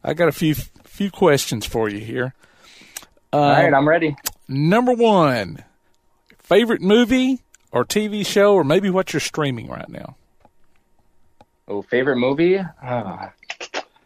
[0.03, 0.53] I got a few
[1.01, 2.35] few questions for you here.
[3.33, 4.15] Uh, all right, I'm ready.
[4.47, 5.63] Number one,
[6.37, 7.41] favorite movie
[7.71, 10.15] or TV show, or maybe what you're streaming right now.
[11.67, 12.59] Oh, favorite movie?
[12.59, 13.29] Oh,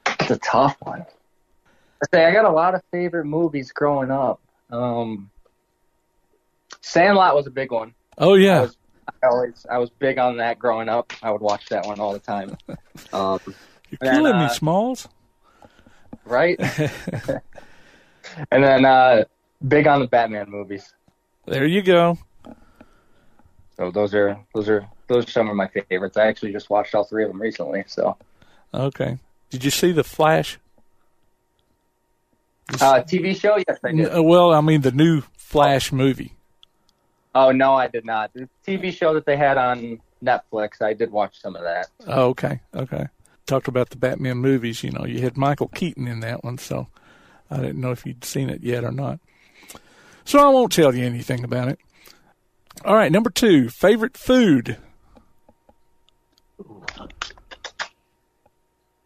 [0.06, 1.02] that's a tough one.
[1.02, 4.40] I say I got a lot of favorite movies growing up.
[4.72, 5.30] Um,
[6.80, 7.94] Sandlot was a big one.
[8.18, 8.78] Oh yeah, I was,
[9.08, 11.12] I always I was big on that growing up.
[11.22, 12.56] I would watch that one all the time.
[13.12, 13.40] Um,
[13.90, 15.10] you're and then, killing me, uh, Smalls.
[16.26, 16.60] Right?
[18.52, 19.24] and then uh,
[19.68, 20.94] big on the Batman movies.
[21.46, 22.18] There you go.
[23.78, 26.18] So those are those are those are some of my favorites.
[26.18, 27.84] I actually just watched all three of them recently.
[27.88, 28.18] So
[28.74, 29.20] Okay.
[29.50, 30.60] Did you see the Flash?
[32.82, 33.58] uh, TV show?
[33.58, 34.10] Yes, I did.
[34.10, 36.34] N- well, I mean the new Flash movie.
[37.34, 38.34] Oh no, I did not.
[38.34, 41.88] The TV show that they had on Netflix, I did watch some of that.
[42.08, 43.08] Oh, okay, okay.
[43.46, 44.84] Talked about the Batman movies.
[44.84, 46.88] You know, you had Michael Keaton in that one, so
[47.52, 49.20] I didn't know if you'd seen it yet or not.
[50.24, 51.80] So I won't tell you anything about it.
[52.84, 54.78] All right, number two, favorite food.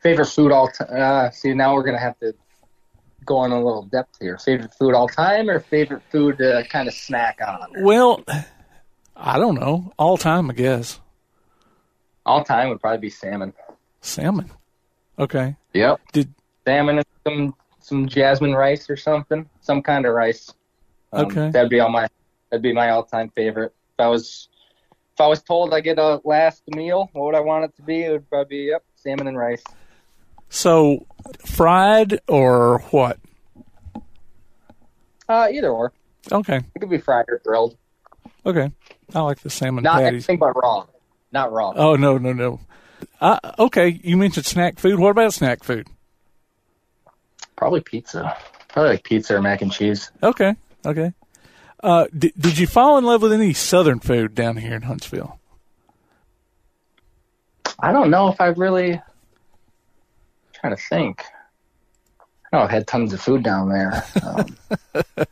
[0.01, 0.87] Favorite food all time?
[0.89, 2.33] Uh, see, now we're gonna have to
[3.25, 4.37] go on a little depth here.
[4.37, 7.83] Favorite food all time, or favorite food to kind of snack on?
[7.83, 8.23] Well,
[9.15, 9.91] I don't know.
[9.99, 10.99] All time, I guess.
[12.25, 13.53] All time would probably be salmon.
[14.01, 14.49] Salmon.
[15.17, 15.55] Okay.
[15.73, 15.99] Yep.
[16.13, 16.33] Did
[16.65, 20.53] salmon and some some jasmine rice or something, some kind of rice.
[21.13, 21.49] Um, Okay.
[21.51, 22.07] That'd be all my
[22.49, 23.73] that'd be my all time favorite.
[23.97, 24.47] If I was
[25.13, 27.81] if I was told I get a last meal, what would I want it to
[27.81, 28.03] be?
[28.03, 29.63] It would probably be yep, salmon and rice.
[30.49, 31.05] so
[31.45, 33.19] fried or what?
[35.27, 35.93] Uh, either or.
[36.31, 36.57] Okay.
[36.57, 37.77] It could be fried or grilled.
[38.45, 38.71] Okay.
[39.13, 40.07] I like the salmon Not patties.
[40.29, 40.85] anything but raw.
[41.31, 41.73] Not raw.
[41.75, 42.59] Oh no no no.
[43.21, 44.99] Uh, okay, you mentioned snack food.
[44.99, 45.87] What about snack food?
[47.55, 48.37] Probably pizza.
[48.69, 50.11] Probably like pizza or mac and cheese.
[50.23, 50.55] Okay,
[50.85, 51.11] okay.
[51.83, 55.39] Uh, did, did you fall in love with any Southern food down here in Huntsville?
[57.79, 58.93] I don't know if I really.
[58.93, 59.01] I'm
[60.53, 61.23] trying to think.
[62.51, 64.03] I know I've had tons of food down there.
[64.23, 64.57] Um,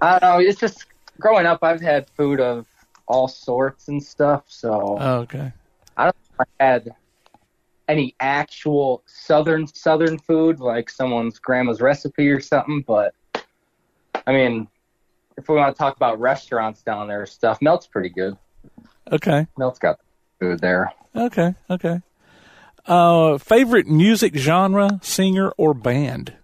[0.00, 0.38] I don't know.
[0.40, 0.86] It's just
[1.18, 1.60] growing up.
[1.62, 2.66] I've had food of
[3.06, 4.44] all sorts and stuff.
[4.48, 5.52] So Oh, okay.
[5.96, 6.94] I don't know if I had
[7.88, 12.82] any actual southern southern food like someone's grandma's recipe or something.
[12.86, 13.14] But
[14.26, 14.68] I mean,
[15.36, 18.36] if we want to talk about restaurants down there, stuff Melt's pretty good.
[19.12, 20.00] Okay, Melt's got
[20.40, 20.92] food there.
[21.14, 22.00] okay, okay.
[22.86, 26.34] Uh, favorite music genre, singer, or band?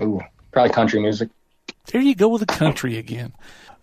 [0.00, 0.20] Ooh,
[0.52, 1.30] probably country music.
[1.86, 3.32] There you go with the country again.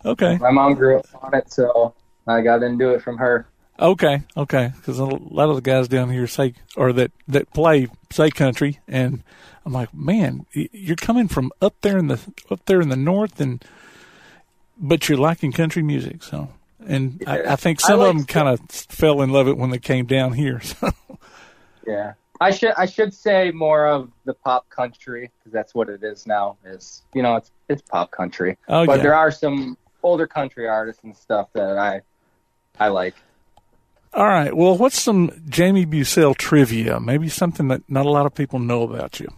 [0.04, 1.94] Okay, My mom grew up on it, so
[2.28, 3.48] I got into it from her.
[3.78, 4.72] Okay, okay.
[4.76, 8.80] Because a lot of the guys down here say, or that that play say country,
[8.88, 9.22] and
[9.64, 12.20] I'm like, man, you're coming from up there in the
[12.50, 13.64] up there in the north, and
[14.78, 16.48] but you're liking country music, so.
[16.86, 19.56] And I, I think I some like of them kind of fell in love with
[19.56, 20.60] it when they came down here.
[20.80, 20.92] So.
[21.86, 26.02] Yeah, I should I should say more of the pop country because that's what it
[26.02, 26.56] is now.
[26.64, 29.02] Is you know it's it's pop country, Oh, but yeah.
[29.04, 32.00] there are some older country artists and stuff that I
[32.78, 33.14] I like.
[34.16, 34.56] All right.
[34.56, 36.98] Well, what's some Jamie Bucell trivia?
[36.98, 39.28] Maybe something that not a lot of people know about you.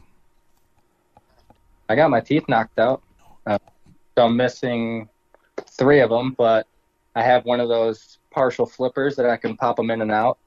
[1.89, 3.03] I got my teeth knocked out,
[3.45, 3.59] uh,
[4.17, 5.09] so I'm missing
[5.71, 6.67] three of them, but
[7.17, 10.39] I have one of those partial flippers that I can pop them in and out.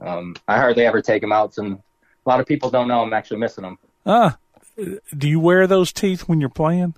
[0.00, 3.12] Um, I hardly ever take them out, and a lot of people don't know I'm
[3.12, 3.78] actually missing them.
[4.06, 4.38] Ah,
[4.76, 6.94] do you wear those teeth when you're playing?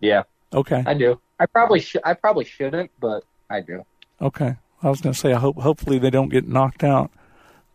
[0.00, 0.82] Yeah, Okay.
[0.86, 1.20] I do.
[1.38, 2.00] I probably should.
[2.04, 3.84] I probably shouldn't, but I do.
[4.20, 4.56] Okay.
[4.82, 7.10] I was going to say, I hope hopefully they don't get knocked out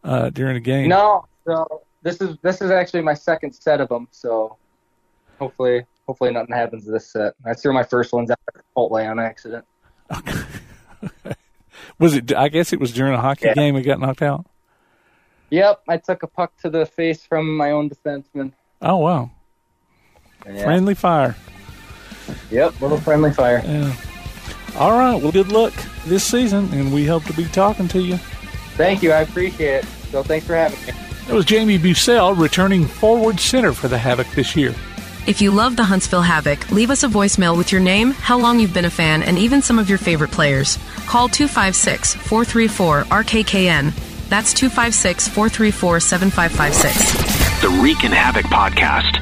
[0.03, 0.89] uh, during a game.
[0.89, 4.07] No, so this is this is actually my second set of them.
[4.11, 4.57] So
[5.39, 7.33] hopefully, hopefully nothing happens to this set.
[7.45, 9.65] I threw my first ones out at Chipotle on accident.
[11.99, 12.33] Was it?
[12.33, 13.53] I guess it was during a hockey Yeah.
[13.53, 13.75] game.
[13.75, 14.45] It got knocked out.
[15.49, 18.51] Yep, I took a puck to the face from my own defenseman.
[18.81, 19.29] Oh wow!
[20.45, 20.63] Yeah.
[20.63, 21.35] Friendly fire.
[22.51, 23.61] Yep, little friendly fire.
[23.63, 23.93] Yeah.
[24.77, 25.21] All right.
[25.21, 25.73] Well, good luck
[26.05, 28.17] this season, and we hope to be talking to you.
[28.77, 29.85] Thank you, I appreciate it.
[30.11, 30.93] So thanks for having me.
[31.27, 34.75] It was Jamie Bucell returning forward center for the Havoc this year.
[35.27, 38.59] If you love the Huntsville Havoc, leave us a voicemail with your name, how long
[38.59, 40.77] you've been a fan, and even some of your favorite players.
[41.07, 43.91] Call 256 434 RKKN.
[44.29, 47.61] That's 256 434 7556.
[47.61, 49.21] The Reekin' Havoc Podcast.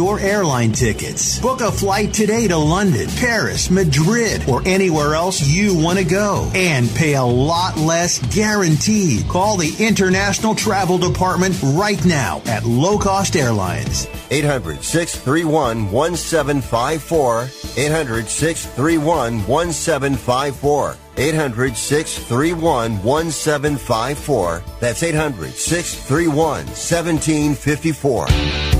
[0.09, 1.39] airline tickets.
[1.39, 6.49] Book a flight today to London, Paris, Madrid, or anywhere else you want to go
[6.55, 9.27] and pay a lot less guaranteed.
[9.27, 14.07] Call the International Travel Department right now at Low Cost Airlines.
[14.31, 17.49] 800 631 1754.
[17.77, 20.97] 800 631 1754.
[21.17, 24.63] 800 631 1754.
[24.79, 28.70] That's 800 631 1754.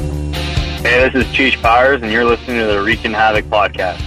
[0.83, 3.99] Hey, this is Cheech Powers, and you're listening to the Reekin' Havoc podcast.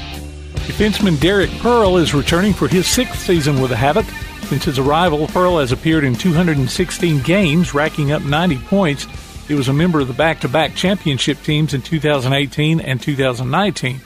[0.66, 4.06] Defenseman Derek Perl is returning for his sixth season with the Havoc.
[4.48, 9.06] Since his arrival, Perl has appeared in 216 games, racking up 90 points.
[9.46, 14.00] He was a member of the back-to-back championship teams in 2018 and 2019.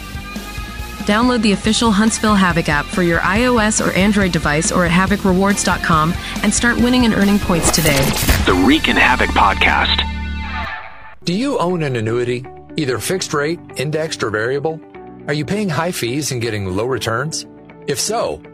[1.06, 6.14] Download the official Huntsville Havoc app for your iOS or Android device or at havocrewards.com
[6.44, 7.98] and start winning and earning points today.
[8.46, 10.10] The Reekin' Havoc Podcast.
[11.26, 12.46] Do you own an annuity,
[12.78, 14.80] either fixed rate, indexed, or variable?
[15.28, 17.46] Are you paying high fees and getting low returns?
[17.88, 18.42] If so,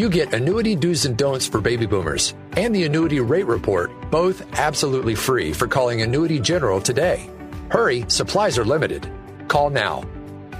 [0.00, 4.40] You get annuity do's and don'ts for baby boomers and the annuity rate report, both
[4.58, 7.28] absolutely free for calling Annuity General today.
[7.68, 9.12] Hurry, supplies are limited.
[9.48, 10.04] Call now.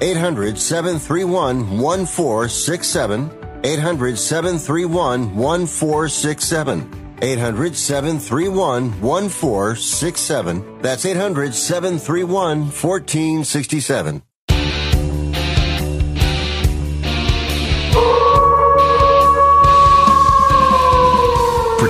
[0.02, 3.30] 800 731 1467.
[3.64, 7.16] 800 731 1467.
[7.22, 10.82] 800 731 1467.
[10.82, 14.22] That's 800 731 1467.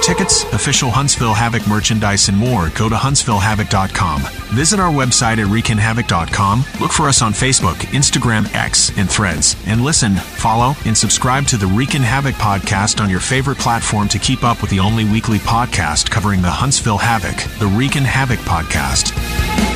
[0.03, 4.22] Tickets, official Huntsville Havoc merchandise, and more, go to huntsvillehavoc.com.
[4.57, 6.64] Visit our website at wreakinhavoc.com.
[6.80, 9.57] Look for us on Facebook, Instagram, X, and Threads.
[9.66, 14.18] And listen, follow, and subscribe to the Reekin' Havoc podcast on your favorite platform to
[14.18, 19.69] keep up with the only weekly podcast covering the Huntsville Havoc, the Reekin' Havoc podcast.